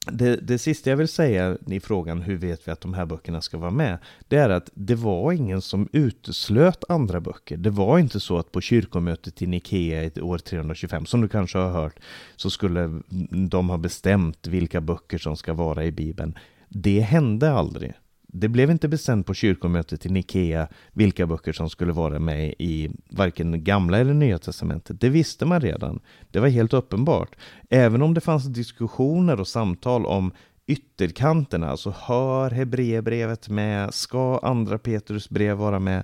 det, 0.06 0.36
det 0.36 0.60
sista 0.60 0.90
jag 0.90 0.98
vill 0.98 1.08
säga 1.08 1.58
i 1.68 1.80
frågan 1.80 2.22
hur 2.22 2.38
vet 2.38 2.68
vi 2.68 2.72
att 2.72 2.82
de 2.82 2.94
här 2.94 3.06
böckerna 3.06 3.42
ska 3.42 3.58
vara 3.58 3.72
med? 3.72 3.98
Det 4.28 4.38
är 4.38 4.50
att 4.50 4.70
det 4.74 4.96
var 4.96 5.32
ingen 5.32 5.62
som 5.62 5.90
uteslöt 5.94 6.84
andra 6.90 7.22
böcker. 7.22 7.58
Det 7.58 7.70
var 7.70 8.00
inte 8.00 8.20
så 8.20 8.38
att 8.38 8.52
på 8.52 8.62
kyrkomötet 8.62 9.42
i 9.42 9.48
Nikea 9.48 10.04
i 10.04 10.22
år 10.22 10.38
325, 10.38 11.06
som 11.06 11.22
du 11.22 11.28
kanske 11.28 11.58
har 11.58 11.72
hört, 11.72 12.00
så 12.36 12.50
skulle 12.50 13.02
de 13.50 13.70
ha 13.70 13.78
bestämt 13.78 14.48
vilka 14.48 14.82
böcker 14.82 15.18
som 15.18 15.38
ska 15.38 15.54
vara 15.54 15.86
i 15.86 15.92
Bibeln. 15.92 16.38
Det 16.70 17.00
hände 17.00 17.52
aldrig. 17.52 17.94
Det 18.34 18.48
blev 18.48 18.72
inte 18.72 18.88
bestämt 18.88 19.28
på 19.28 19.34
kyrkomötet 19.34 20.06
i 20.06 20.10
Nikea 20.10 20.68
vilka 20.94 21.28
böcker 21.28 21.54
som 21.54 21.70
skulle 21.70 21.94
vara 21.94 22.20
med 22.20 22.54
i 22.60 22.90
varken 23.10 23.64
gamla 23.64 23.98
eller 23.98 24.14
nya 24.14 24.38
testamentet. 24.38 25.02
Det 25.02 25.10
visste 25.10 25.46
man 25.46 25.62
redan. 25.62 26.00
Det 26.32 26.40
var 26.40 26.48
helt 26.48 26.74
uppenbart. 26.74 27.36
Även 27.70 28.02
om 28.02 28.14
det 28.14 28.22
fanns 28.22 28.46
diskussioner 28.46 29.40
och 29.40 29.48
samtal 29.48 30.06
om 30.06 30.32
ytterkanterna, 30.68 31.70
alltså 31.70 31.94
hör 31.98 32.52
Hebreerbrevet 32.52 33.50
med, 33.50 33.94
ska 33.94 34.40
andra 34.44 34.78
Petrus 34.78 35.30
brev 35.30 35.58
vara 35.58 35.80
med? 35.80 36.04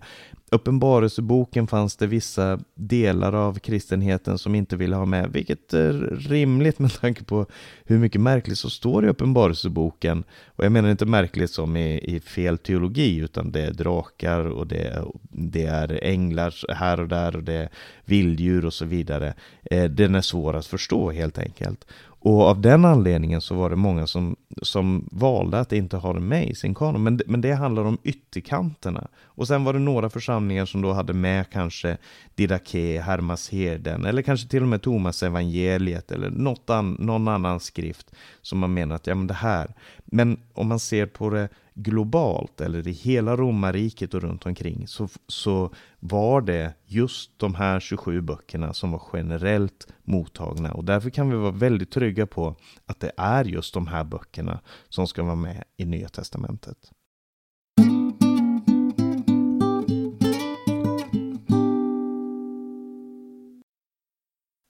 Uppenbarelseboken 0.52 1.68
fanns 1.68 1.96
det 1.96 2.08
vissa 2.08 2.60
delar 2.76 3.34
av 3.34 3.60
kristenheten 3.60 4.38
som 4.38 4.56
inte 4.56 4.76
ville 4.76 4.96
ha 4.96 5.06
med, 5.06 5.32
vilket 5.32 5.74
är 5.74 5.94
rimligt 6.30 6.80
med 6.80 6.94
tanke 6.94 7.24
på 7.24 7.46
hur 7.86 8.00
mycket 8.00 8.22
märkligt 8.22 8.58
som 8.58 8.70
står 8.70 9.06
i 9.06 9.10
Uppenbarelseboken. 9.10 10.24
Och 10.46 10.66
jag 10.66 10.72
menar 10.72 10.90
inte 10.90 11.06
märkligt 11.06 11.52
som 11.52 11.78
i, 11.78 12.16
i 12.16 12.20
fel 12.20 12.58
teologi, 12.58 13.18
utan 13.18 13.52
det 13.52 13.62
är 13.62 13.72
drakar 13.72 14.46
och 14.46 14.68
det, 14.68 15.04
det 15.30 15.66
är 15.66 16.00
änglar 16.04 16.74
här 16.74 17.00
och 17.00 17.08
där 17.08 17.36
och 17.36 17.44
det 17.44 17.54
är 17.54 17.70
vilddjur 18.06 18.66
och 18.66 18.74
så 18.74 18.86
vidare. 18.86 19.34
Eh, 19.72 19.84
den 19.84 20.16
är 20.16 20.22
svår 20.22 20.56
att 20.56 20.66
förstå 20.66 21.12
helt 21.12 21.38
enkelt. 21.38 21.86
Och 22.20 22.42
av 22.42 22.62
den 22.62 22.86
anledningen 22.86 23.42
så 23.42 23.56
var 23.56 23.70
det 23.70 23.76
många 23.76 24.08
som, 24.08 24.36
som 24.62 25.10
valde 25.12 25.60
att 25.60 25.74
inte 25.74 25.98
ha 25.98 26.14
det 26.14 26.20
med 26.20 26.50
i 26.50 26.56
sin 26.56 26.76
kanon. 26.76 27.04
Men, 27.04 27.22
men 27.26 27.42
det 27.42 27.52
handlar 27.52 27.86
om 27.86 27.98
ytterkanterna. 28.04 29.08
Och 29.26 29.48
sen 29.48 29.64
var 29.64 29.74
det 29.74 29.80
några 29.80 30.10
församlingar 30.10 30.37
som 30.66 30.82
då 30.82 30.94
hade 30.94 31.14
med 31.14 31.50
kanske 31.50 31.98
Didaké, 32.36 33.00
Hermasherden 33.00 34.06
eller 34.06 34.22
kanske 34.22 34.48
till 34.48 34.62
och 34.62 34.68
med 34.68 34.82
Thomas 34.82 35.24
evangeliet 35.24 36.12
eller 36.12 36.30
något 36.30 36.70
an, 36.70 36.98
någon 37.00 37.28
annan 37.28 37.60
skrift 37.60 38.16
som 38.42 38.60
man 38.60 38.74
menar 38.74 38.96
att 38.96 39.08
ja 39.08 39.16
men 39.16 39.28
det 39.28 39.34
här. 39.34 39.74
Men 40.06 40.40
om 40.54 40.68
man 40.68 40.80
ser 40.80 41.06
på 41.06 41.30
det 41.30 41.50
globalt 41.74 42.62
eller 42.62 42.88
i 42.88 42.92
hela 42.92 43.36
romarriket 43.36 44.14
och 44.14 44.22
runt 44.22 44.46
omkring 44.46 44.88
så, 44.88 45.08
så 45.28 45.74
var 46.00 46.42
det 46.42 46.74
just 46.86 47.40
de 47.40 47.56
här 47.56 47.80
27 47.80 48.22
böckerna 48.22 48.74
som 48.74 48.92
var 48.92 49.02
generellt 49.14 49.88
mottagna 50.04 50.72
och 50.72 50.84
därför 50.84 51.10
kan 51.10 51.30
vi 51.30 51.36
vara 51.36 51.52
väldigt 51.52 51.92
trygga 51.92 52.28
på 52.28 52.56
att 52.86 53.00
det 53.00 53.12
är 53.18 53.46
just 53.46 53.74
de 53.74 53.88
här 53.88 54.04
böckerna 54.04 54.60
som 54.90 55.08
ska 55.08 55.24
vara 55.24 55.36
med 55.36 55.64
i 55.78 55.86
Nya 55.86 56.10
Testamentet. 56.10 56.78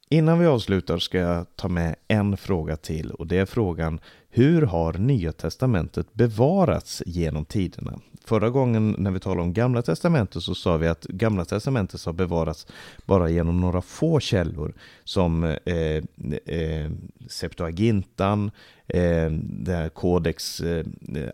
Innan 0.09 0.39
vi 0.39 0.45
avslutar 0.45 0.97
ska 0.97 1.17
jag 1.17 1.55
ta 1.55 1.67
med 1.67 1.95
en 2.07 2.37
fråga 2.37 2.75
till 2.75 3.11
och 3.11 3.27
det 3.27 3.37
är 3.37 3.45
frågan 3.45 3.99
hur 4.29 4.61
har 4.61 4.93
Nya 4.93 5.31
Testamentet 5.31 6.13
bevarats 6.13 7.03
genom 7.05 7.45
tiderna? 7.45 7.99
Förra 8.27 8.49
gången 8.49 8.95
när 8.97 9.11
vi 9.11 9.19
talade 9.19 9.41
om 9.41 9.53
Gamla 9.53 9.81
Testamentet 9.81 10.43
så 10.43 10.55
sa 10.55 10.77
vi 10.77 10.87
att 10.87 11.03
Gamla 11.03 11.45
Testamentet 11.45 12.05
har 12.05 12.13
bevarats 12.13 12.67
bara 13.05 13.29
genom 13.29 13.61
några 13.61 13.81
få 13.81 14.19
källor 14.19 14.73
som 15.03 15.43
eh, 15.43 16.03
eh, 16.45 16.91
Septuagintan, 17.29 18.51
eh, 18.87 19.87
Codex 19.93 20.61
eh, 20.61 20.85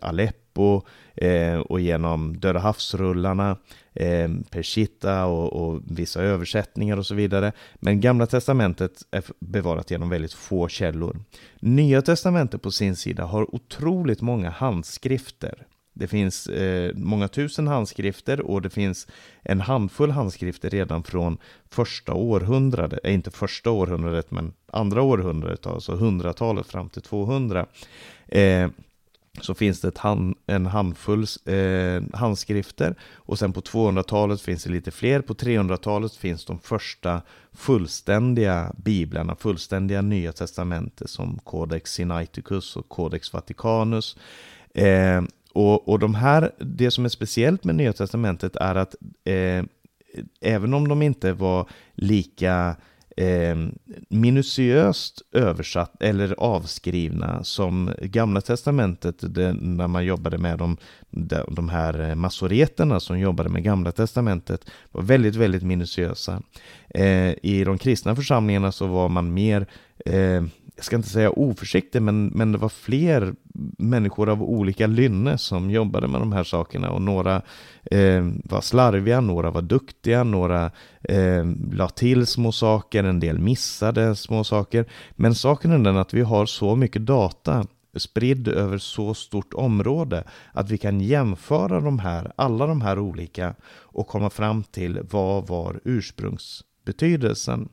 Aleppo 0.02 0.82
eh, 1.14 1.58
och 1.58 1.80
genom 1.80 2.36
Döda 2.38 2.58
havsrullarna 2.58 3.56
eh, 3.94 4.30
Peshitta 4.50 5.24
och, 5.24 5.52
och, 5.52 5.80
vissa 5.86 6.22
översättningar 6.22 6.96
och 6.96 7.06
så 7.06 7.14
vidare. 7.14 7.52
Men 7.74 8.00
Gamla 8.00 8.26
Testamentet 8.26 8.92
är 9.10 9.24
bevarat 9.38 9.90
genom 9.90 10.08
väldigt 10.08 10.32
få 10.32 10.68
källor. 10.68 11.20
Nya 11.60 12.02
Testamentet 12.02 12.62
på 12.62 12.70
sin 12.70 12.96
sida 12.96 13.24
har 13.24 13.54
otroligt 13.54 14.20
många 14.20 14.50
handskrifter. 14.50 15.66
Det 15.94 16.06
finns 16.06 16.46
eh, 16.46 16.94
många 16.94 17.28
tusen 17.28 17.66
handskrifter 17.66 18.40
och 18.40 18.62
det 18.62 18.70
finns 18.70 19.06
en 19.42 19.60
handfull 19.60 20.10
handskrifter 20.10 20.70
redan 20.70 21.02
från 21.02 21.38
första 21.70 22.14
århundradet, 22.14 22.98
eh, 23.04 23.14
inte 23.14 23.30
första 23.30 23.70
århundradet 23.70 24.30
men 24.30 24.52
andra 24.72 25.02
århundradet, 25.02 25.66
alltså 25.66 25.94
hundratalet 25.94 26.66
fram 26.66 26.88
till 26.88 27.02
200. 27.02 27.66
Eh, 28.28 28.68
så 29.40 29.54
finns 29.54 29.80
det 29.80 29.98
hand, 29.98 30.36
en 30.46 30.66
handfull 30.66 31.26
eh, 31.44 32.02
handskrifter 32.12 32.94
och 33.14 33.38
sen 33.38 33.52
på 33.52 33.60
200-talet 33.60 34.40
finns 34.40 34.64
det 34.64 34.70
lite 34.70 34.90
fler. 34.90 35.20
På 35.20 35.34
300-talet 35.34 36.14
finns 36.16 36.44
de 36.44 36.58
första 36.58 37.22
fullständiga 37.52 38.72
biblarna, 38.76 39.36
fullständiga 39.36 40.02
nya 40.02 40.32
testamentet 40.32 41.10
som 41.10 41.38
Codex 41.44 41.92
Sinaiticus 41.92 42.76
och 42.76 42.88
Codex 42.88 43.32
Vaticanus. 43.32 44.16
Eh, 44.74 45.22
och, 45.54 45.88
och 45.88 45.98
de 45.98 46.14
här, 46.14 46.50
det 46.58 46.90
som 46.90 47.04
är 47.04 47.08
speciellt 47.08 47.64
med 47.64 47.74
Nya 47.74 47.92
Testamentet 47.92 48.56
är 48.56 48.74
att 48.74 48.94
eh, 49.24 49.64
även 50.40 50.74
om 50.74 50.88
de 50.88 51.02
inte 51.02 51.32
var 51.32 51.68
lika 51.94 52.76
eh, 53.16 53.56
minutiöst 54.08 55.22
översatt 55.32 56.02
eller 56.02 56.34
avskrivna 56.38 57.44
som 57.44 57.92
Gamla 58.02 58.40
Testamentet 58.40 59.34
det, 59.34 59.52
när 59.52 59.88
man 59.88 60.04
jobbade 60.04 60.38
med 60.38 60.58
de, 60.58 60.76
de 61.48 61.68
här 61.68 62.14
massoreterna 62.14 63.00
som 63.00 63.18
jobbade 63.18 63.48
med 63.48 63.62
Gamla 63.62 63.92
Testamentet 63.92 64.70
var 64.92 65.02
väldigt, 65.02 65.36
väldigt 65.36 65.62
minutiösa. 65.62 66.42
Eh, 66.88 67.34
I 67.42 67.64
de 67.64 67.78
kristna 67.78 68.16
församlingarna 68.16 68.72
så 68.72 68.86
var 68.86 69.08
man 69.08 69.34
mer 69.34 69.66
eh, 70.06 70.42
jag 70.76 70.84
ska 70.84 70.96
inte 70.96 71.08
säga 71.08 71.30
oförsiktig, 71.30 72.02
men, 72.02 72.26
men 72.26 72.52
det 72.52 72.58
var 72.58 72.68
fler 72.68 73.34
människor 73.78 74.28
av 74.28 74.42
olika 74.42 74.86
lynne 74.86 75.38
som 75.38 75.70
jobbade 75.70 76.08
med 76.08 76.20
de 76.20 76.32
här 76.32 76.44
sakerna 76.44 76.90
och 76.90 77.02
några 77.02 77.42
eh, 77.90 78.26
var 78.44 78.60
slarviga, 78.60 79.20
några 79.20 79.50
var 79.50 79.62
duktiga, 79.62 80.24
några 80.24 80.70
eh, 81.02 81.44
la 81.72 81.88
till 81.88 82.26
små 82.26 82.52
saker, 82.52 83.04
en 83.04 83.20
del 83.20 83.38
missade 83.38 84.16
små 84.16 84.44
saker. 84.44 84.86
Men 85.10 85.34
saken 85.34 85.72
är 85.72 85.78
den 85.78 85.96
att 85.96 86.14
vi 86.14 86.20
har 86.20 86.46
så 86.46 86.76
mycket 86.76 87.06
data 87.06 87.66
spridd 87.96 88.48
över 88.48 88.78
så 88.78 89.14
stort 89.14 89.54
område 89.54 90.24
att 90.52 90.70
vi 90.70 90.78
kan 90.78 91.00
jämföra 91.00 91.80
de 91.80 91.98
här, 91.98 92.32
alla 92.36 92.66
de 92.66 92.80
här 92.80 92.98
olika 92.98 93.54
och 93.72 94.06
komma 94.06 94.30
fram 94.30 94.62
till 94.62 95.00
vad 95.10 95.46
var 95.46 95.80
ursprungsbetydelsen. 95.84 97.68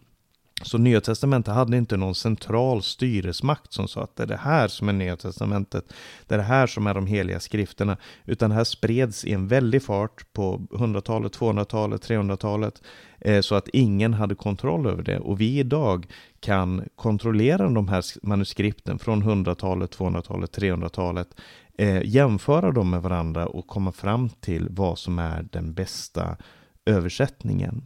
Så 0.64 0.78
Nya 0.78 1.02
Testamentet 1.02 1.54
hade 1.54 1.78
inte 1.78 1.98
någon 1.98 2.16
central 2.16 2.84
styresmakt 2.84 3.74
som 3.74 3.88
sa 3.88 4.04
att 4.04 4.16
det 4.16 4.24
är 4.24 4.28
det 4.28 4.38
här 4.38 4.68
som 4.68 4.90
är 4.90 4.94
Nya 4.94 5.18
Testamentet, 5.18 5.94
det 6.28 6.36
är 6.36 6.38
det 6.38 6.44
här 6.44 6.68
som 6.68 6.88
är 6.88 6.94
de 6.94 7.08
heliga 7.08 7.40
skrifterna, 7.40 7.98
utan 8.26 8.50
det 8.50 8.56
här 8.56 8.64
spreds 8.64 9.26
i 9.26 9.34
en 9.34 9.48
väldig 9.48 9.84
fart 9.84 10.34
på 10.34 10.58
100-talet, 10.72 11.38
200-talet, 11.38 12.10
300-talet, 12.10 12.82
eh, 13.20 13.42
så 13.42 13.56
att 13.56 13.68
ingen 13.68 14.14
hade 14.14 14.36
kontroll 14.36 14.88
över 14.88 15.04
det. 15.04 15.20
Och 15.20 15.42
vi 15.42 15.60
idag 15.60 16.08
kan 16.40 16.84
kontrollera 16.96 17.70
de 17.70 17.88
här 17.88 18.04
manuskripten 18.28 19.00
från 19.00 19.24
100-talet, 19.24 19.98
200-talet, 19.98 20.58
300-talet, 20.58 21.28
eh, 21.78 22.02
jämföra 22.06 22.72
dem 22.72 22.90
med 22.90 23.02
varandra 23.02 23.48
och 23.48 23.68
komma 23.68 23.92
fram 23.92 24.30
till 24.30 24.68
vad 24.70 25.00
som 25.00 25.20
är 25.20 25.48
den 25.52 25.74
bästa 25.74 26.38
översättningen. 26.86 27.86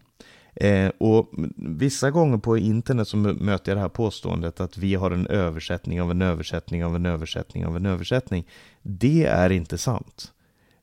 Eh, 0.55 0.91
och 0.97 1.31
vissa 1.57 2.11
gånger 2.11 2.37
på 2.37 2.57
internet 2.57 3.07
så 3.07 3.17
möter 3.17 3.71
jag 3.71 3.77
det 3.77 3.81
här 3.81 3.89
påståendet 3.89 4.59
att 4.59 4.77
vi 4.77 4.95
har 4.95 5.11
en 5.11 5.27
översättning 5.27 6.01
av 6.01 6.11
en 6.11 6.21
översättning 6.21 6.85
av 6.85 6.95
en 6.95 7.05
översättning 7.05 7.65
av 7.65 7.75
en 7.75 7.85
översättning. 7.85 8.47
Det 8.81 9.25
är 9.25 9.49
inte 9.49 9.77
sant. 9.77 10.31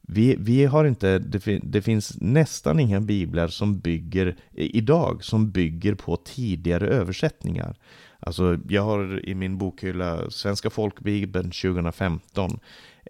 Vi, 0.02 0.36
vi 0.38 0.64
har 0.64 0.84
inte, 0.84 1.18
det, 1.18 1.60
det, 1.62 1.82
finns 1.82 2.16
nästan 2.20 2.80
inga 2.80 3.00
biblar 3.00 3.48
som 3.48 3.78
bygger, 3.78 4.36
idag, 4.54 5.24
som 5.24 5.50
bygger 5.50 5.94
på 5.94 6.16
tidigare 6.16 6.88
översättningar. 6.88 7.74
Alltså, 8.20 8.58
jag 8.68 8.82
har 8.82 9.28
i 9.28 9.34
min 9.34 9.58
bokhylla 9.58 10.30
Svenska 10.30 10.70
folkbibeln 10.70 11.50
2015 11.50 12.58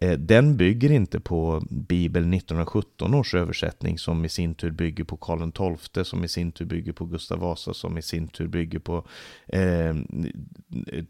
Eh, 0.03 0.19
den 0.19 0.57
bygger 0.57 0.93
inte 0.93 1.21
på 1.21 1.63
Bibel 1.71 2.23
1917 2.35 3.15
års 3.15 3.35
översättning 3.35 3.99
som 3.99 4.25
i 4.25 4.29
sin 4.29 4.55
tur 4.55 4.71
bygger 4.71 5.05
på 5.05 5.17
Karl 5.17 5.77
XII 5.79 6.05
som 6.05 6.25
i 6.25 6.29
sin 6.29 6.53
tur 6.53 6.65
bygger 6.65 6.93
på 6.93 7.05
Gustav 7.05 7.39
Vasa 7.39 7.75
som 7.75 7.99
i 7.99 8.03
sin 8.03 8.29
tur 8.29 8.47
bygger 8.47 8.79
på 8.79 9.07
eh, 9.47 9.95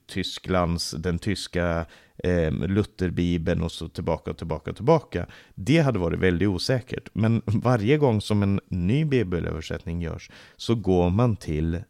Tysklands, 0.07 0.90
den 0.90 1.18
tyska 1.18 1.87
eh, 2.24 2.52
Lutherbibeln 2.52 3.62
och 3.62 3.72
så 3.72 3.88
tillbaka 3.88 4.31
och 4.31 4.38
tillbaka 4.38 4.70
och 4.70 4.76
tillbaka. 4.76 5.26
Det 5.55 5.78
hade 5.78 5.98
varit 5.98 6.20
väldigt 6.20 6.48
osäkert. 6.48 7.09
Men 7.12 7.42
varje 7.46 7.98
gång 7.98 8.20
som 8.20 8.42
en 8.42 8.61
ny 8.68 9.05
bibelöversättning 9.05 10.02
görs 10.02 10.31
så 10.57 10.74
går 10.74 11.11
man 11.11 11.37
till 11.37 11.81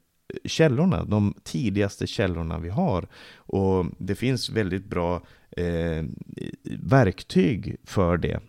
källorna, 0.44 1.04
de 1.04 1.34
tidigaste 1.42 2.06
källorna 2.06 2.58
vi 2.58 2.68
har. 2.68 3.08
Och 3.34 3.86
det 3.98 4.14
finns 4.14 4.50
väldigt 4.50 4.84
bra 4.84 5.22
eh, 5.56 6.04
verktyg 6.80 7.76
för 7.84 8.16
det. 8.16 8.40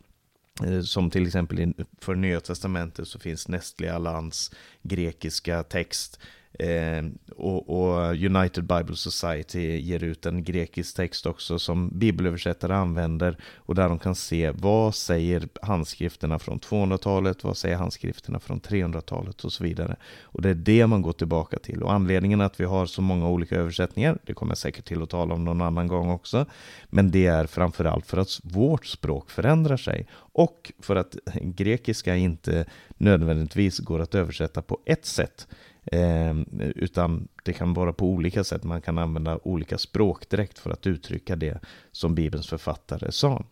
Eh, 0.65 0.81
som 0.81 1.09
till 1.09 1.27
exempel 1.27 1.73
för 2.01 2.15
Nya 2.15 2.39
Testamentet 2.39 3.07
så 3.07 3.19
finns 3.19 3.47
Nestle 3.47 3.93
Alans 3.93 4.51
grekiska 4.81 5.63
text 5.63 6.19
Eh, 6.59 7.03
och, 7.35 7.69
och, 7.69 8.15
United 8.15 8.63
Bible 8.63 8.95
Society 8.95 9.77
ger 9.77 10.03
ut 10.03 10.25
en 10.25 10.43
grekisk 10.43 10.95
text 10.95 11.25
också 11.25 11.59
som 11.59 11.89
bibelöversättare 11.99 12.75
använder 12.75 13.37
och 13.55 13.75
där 13.75 13.89
de 13.89 13.99
kan 13.99 14.15
se 14.15 14.51
vad 14.51 14.95
säger 14.95 15.47
handskrifterna 15.61 16.39
från 16.39 16.59
200-talet, 16.59 17.43
vad 17.43 17.57
säger 17.57 17.75
handskrifterna 17.75 18.39
från 18.39 18.61
300-talet 18.61 19.43
och 19.43 19.53
så 19.53 19.63
vidare. 19.63 19.95
Och 20.21 20.41
det 20.41 20.49
är 20.49 20.53
det 20.53 20.87
man 20.87 21.01
går 21.01 21.13
tillbaka 21.13 21.59
till 21.59 21.83
och 21.83 21.93
anledningen 21.93 22.41
att 22.41 22.59
vi 22.59 22.65
har 22.65 22.85
så 22.85 23.01
många 23.01 23.29
olika 23.29 23.55
översättningar, 23.55 24.17
det 24.23 24.33
kommer 24.33 24.51
jag 24.51 24.57
säkert 24.57 24.85
till 24.85 25.03
att 25.03 25.09
tala 25.09 25.33
om 25.33 25.43
någon 25.43 25.61
annan 25.61 25.87
gång 25.87 26.09
också, 26.09 26.45
men 26.89 27.11
det 27.11 27.25
är 27.25 27.45
framförallt 27.45 28.05
för 28.05 28.17
att 28.17 28.39
vårt 28.43 28.85
språk 28.85 29.29
förändrar 29.29 29.77
sig 29.77 30.07
och 30.15 30.71
för 30.79 30.95
att 30.95 31.17
grekiska 31.41 32.15
inte 32.15 32.65
nödvändigtvis 32.97 33.79
går 33.79 33.99
att 33.99 34.15
översätta 34.15 34.61
på 34.61 34.79
ett 34.85 35.05
sätt 35.05 35.47
Eh, 35.85 36.35
utan 36.75 37.27
det 37.43 37.53
kan 37.53 37.73
vara 37.73 37.93
på 37.93 38.07
olika 38.07 38.43
sätt. 38.43 38.63
Man 38.63 38.81
kan 38.81 38.97
använda 38.97 39.39
olika 39.43 39.77
språk 39.77 40.29
direkt 40.29 40.59
för 40.59 40.69
att 40.69 40.87
uttrycka 40.87 41.35
det 41.35 41.59
som 41.91 42.15
Bibelns 42.15 42.47
författare 42.47 43.11
sa. 43.11 43.43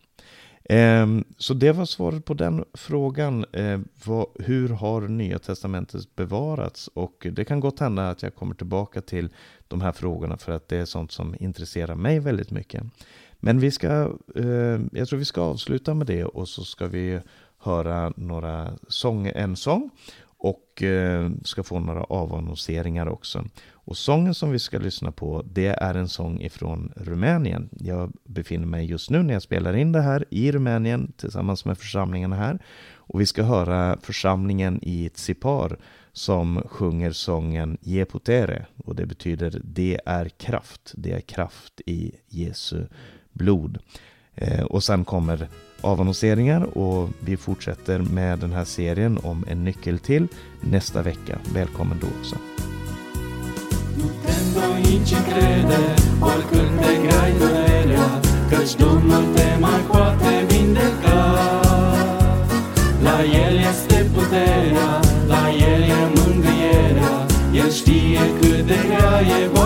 Eh, 0.64 1.06
så 1.38 1.54
det 1.54 1.72
var 1.72 1.84
svaret 1.84 2.24
på 2.24 2.34
den 2.34 2.64
frågan. 2.74 3.44
Eh, 3.52 3.80
vad, 4.04 4.26
hur 4.38 4.68
har 4.68 5.00
Nya 5.00 5.38
Testamentet 5.38 6.16
bevarats? 6.16 6.88
Och 6.94 7.26
det 7.32 7.44
kan 7.44 7.60
gott 7.60 7.80
hända 7.80 8.10
att 8.10 8.22
jag 8.22 8.34
kommer 8.34 8.54
tillbaka 8.54 9.00
till 9.00 9.28
de 9.68 9.80
här 9.80 9.92
frågorna 9.92 10.36
för 10.36 10.52
att 10.52 10.68
det 10.68 10.76
är 10.76 10.84
sånt 10.84 11.12
som 11.12 11.34
intresserar 11.40 11.94
mig 11.94 12.20
väldigt 12.20 12.50
mycket. 12.50 12.82
Men 13.40 13.60
vi 13.60 13.70
ska, 13.70 13.88
ehm, 14.36 14.90
jag 14.92 15.08
tror 15.08 15.18
vi 15.18 15.24
ska 15.24 15.42
avsluta 15.42 15.94
med 15.94 16.06
det 16.06 16.24
och 16.24 16.48
så 16.48 16.64
ska 16.64 16.86
vi 16.86 17.20
höra 17.58 18.12
några 18.16 18.72
sång, 18.88 19.26
en 19.26 19.56
sång 19.56 19.90
och 20.42 20.82
eh, 20.82 21.30
ska 21.44 21.62
få 21.62 21.80
några 21.80 22.02
avannonseringar 22.02 23.06
också. 23.06 23.44
Och 23.72 23.96
sången 23.96 24.34
som 24.34 24.50
vi 24.50 24.58
ska 24.58 24.78
lyssna 24.78 25.12
på 25.12 25.42
det 25.46 25.66
är 25.66 25.94
en 25.94 26.08
sång 26.08 26.40
ifrån 26.40 26.92
Rumänien. 26.96 27.68
Jag 27.72 28.12
befinner 28.24 28.66
mig 28.66 28.86
just 28.86 29.10
nu 29.10 29.22
när 29.22 29.34
jag 29.34 29.42
spelar 29.42 29.76
in 29.76 29.92
det 29.92 30.00
här 30.00 30.24
i 30.30 30.52
Rumänien 30.52 31.12
tillsammans 31.16 31.64
med 31.64 31.78
församlingarna 31.78 32.36
här. 32.36 32.58
Och 32.94 33.20
vi 33.20 33.26
ska 33.26 33.42
höra 33.42 33.98
församlingen 34.02 34.78
i 34.82 35.08
Tsipar 35.08 35.76
som 36.12 36.62
sjunger 36.68 37.12
sången 37.12 37.78
Je 37.80 38.04
putere 38.04 38.66
och 38.84 38.96
det 38.96 39.06
betyder 39.06 39.60
det 39.64 40.00
är 40.06 40.28
kraft. 40.28 40.92
Det 40.96 41.12
är 41.12 41.20
kraft 41.20 41.80
i 41.86 42.12
Jesu 42.28 42.86
blod. 43.32 43.78
Eh, 44.34 44.62
och 44.64 44.84
sen 44.84 45.04
kommer 45.04 45.48
avannonseringar 45.82 46.78
och 46.78 47.10
vi 47.20 47.36
fortsätter 47.36 47.98
med 47.98 48.38
den 48.38 48.52
här 48.52 48.64
serien 48.64 49.18
om 49.22 49.44
en 49.48 49.64
nyckel 49.64 49.98
till 49.98 50.28
nästa 50.60 51.02
vecka. 51.02 51.38
Välkommen 51.54 51.98
då 52.00 52.06
också. 52.20 52.36
La 63.04 63.24
El 63.24 63.58
este 63.58 64.04
puterea, 64.04 65.00
la 65.28 65.50
El 65.50 65.82
e 65.82 66.08
mângâierea, 66.16 67.26
El 67.54 67.70
știe 67.70 68.20
cât 68.40 68.66
de 68.66 68.74
grea 68.74 69.20
e 69.20 69.61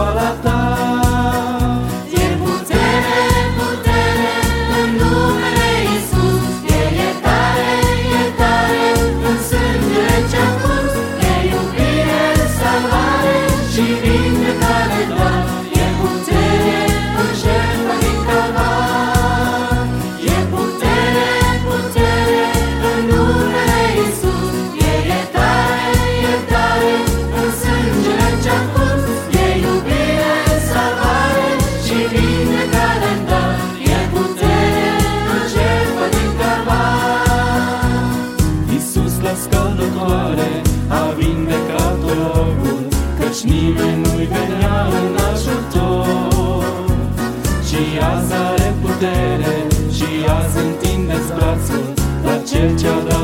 tell 52.74 53.15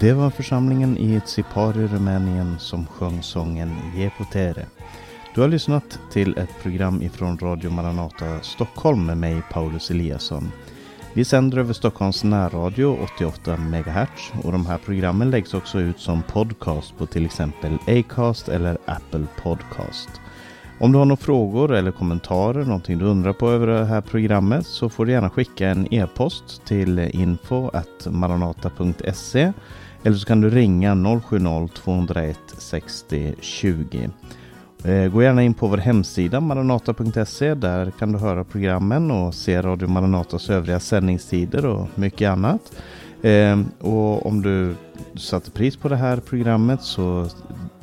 Det 0.00 0.12
var 0.12 0.30
församlingen 0.30 0.98
i 0.98 1.20
Tsipari, 1.20 1.86
Rumänien 1.86 2.58
som 2.58 2.86
sjöng 2.86 3.22
sången 3.22 3.76
Je 3.96 4.10
potere. 4.18 4.66
Du 5.34 5.40
har 5.40 5.48
lyssnat 5.48 5.98
till 6.12 6.38
ett 6.38 6.62
program 6.62 7.02
ifrån 7.02 7.38
Radio 7.38 7.70
Maranata 7.70 8.40
Stockholm 8.40 9.06
med 9.06 9.18
mig 9.18 9.42
Paulus 9.52 9.90
Eliasson. 9.90 10.52
Vi 11.12 11.24
sänder 11.24 11.58
över 11.58 11.72
Stockholms 11.72 12.24
närradio 12.24 12.98
88 13.16 13.56
MHz 13.56 14.32
och 14.44 14.52
de 14.52 14.66
här 14.66 14.78
programmen 14.78 15.30
läggs 15.30 15.54
också 15.54 15.80
ut 15.80 16.00
som 16.00 16.22
podcast 16.22 16.98
på 16.98 17.06
till 17.06 17.24
exempel 17.24 17.78
Acast 17.86 18.48
eller 18.48 18.78
Apple 18.84 19.26
Podcast. 19.42 20.08
Om 20.78 20.92
du 20.92 20.98
har 20.98 21.04
några 21.04 21.22
frågor 21.22 21.74
eller 21.74 21.90
kommentarer, 21.90 22.64
någonting 22.64 22.98
du 22.98 23.04
undrar 23.04 23.32
på 23.32 23.50
över 23.50 23.66
det 23.66 23.84
här 23.84 24.00
programmet 24.00 24.66
så 24.66 24.88
får 24.88 25.06
du 25.06 25.12
gärna 25.12 25.30
skicka 25.30 25.68
en 25.68 25.94
e-post 25.94 26.66
till 26.66 26.98
info.maranata.se 26.98 29.52
eller 30.04 30.16
så 30.16 30.26
kan 30.26 30.40
du 30.40 30.50
ringa 30.50 30.94
070-201 30.94 32.34
60 32.58 33.34
20. 33.40 34.10
Gå 35.12 35.22
gärna 35.22 35.42
in 35.42 35.54
på 35.54 35.66
vår 35.66 35.76
hemsida 35.76 36.40
maranata.se. 36.40 37.54
Där 37.54 37.90
kan 37.90 38.12
du 38.12 38.18
höra 38.18 38.44
programmen 38.44 39.10
och 39.10 39.34
se 39.34 39.62
Radio 39.62 39.88
Maranatas 39.88 40.50
övriga 40.50 40.80
sändningstider 40.80 41.66
och 41.66 41.88
mycket 41.94 42.30
annat. 42.30 42.72
Eh, 43.22 43.60
och 43.80 44.26
om 44.26 44.42
du 44.42 44.74
satte 45.18 45.50
pris 45.50 45.76
på 45.76 45.88
det 45.88 45.96
här 45.96 46.16
programmet 46.16 46.82
så 46.82 47.28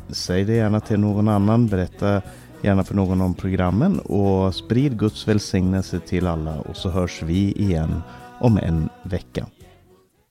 säg 0.09 0.43
det 0.43 0.53
gärna 0.53 0.79
till 0.79 0.99
någon 0.99 1.27
annan. 1.27 1.67
Berätta 1.67 2.21
gärna 2.61 2.83
för 2.83 2.95
någon 2.95 3.21
om 3.21 3.33
programmen 3.33 3.99
och 3.99 4.55
sprid 4.55 4.99
Guds 4.99 5.27
välsignelse 5.27 5.99
till 5.99 6.27
alla 6.27 6.59
och 6.59 6.77
så 6.77 6.89
hörs 6.89 7.23
vi 7.23 7.51
igen 7.51 8.01
om 8.39 8.57
en 8.57 8.89
vecka. 9.03 9.45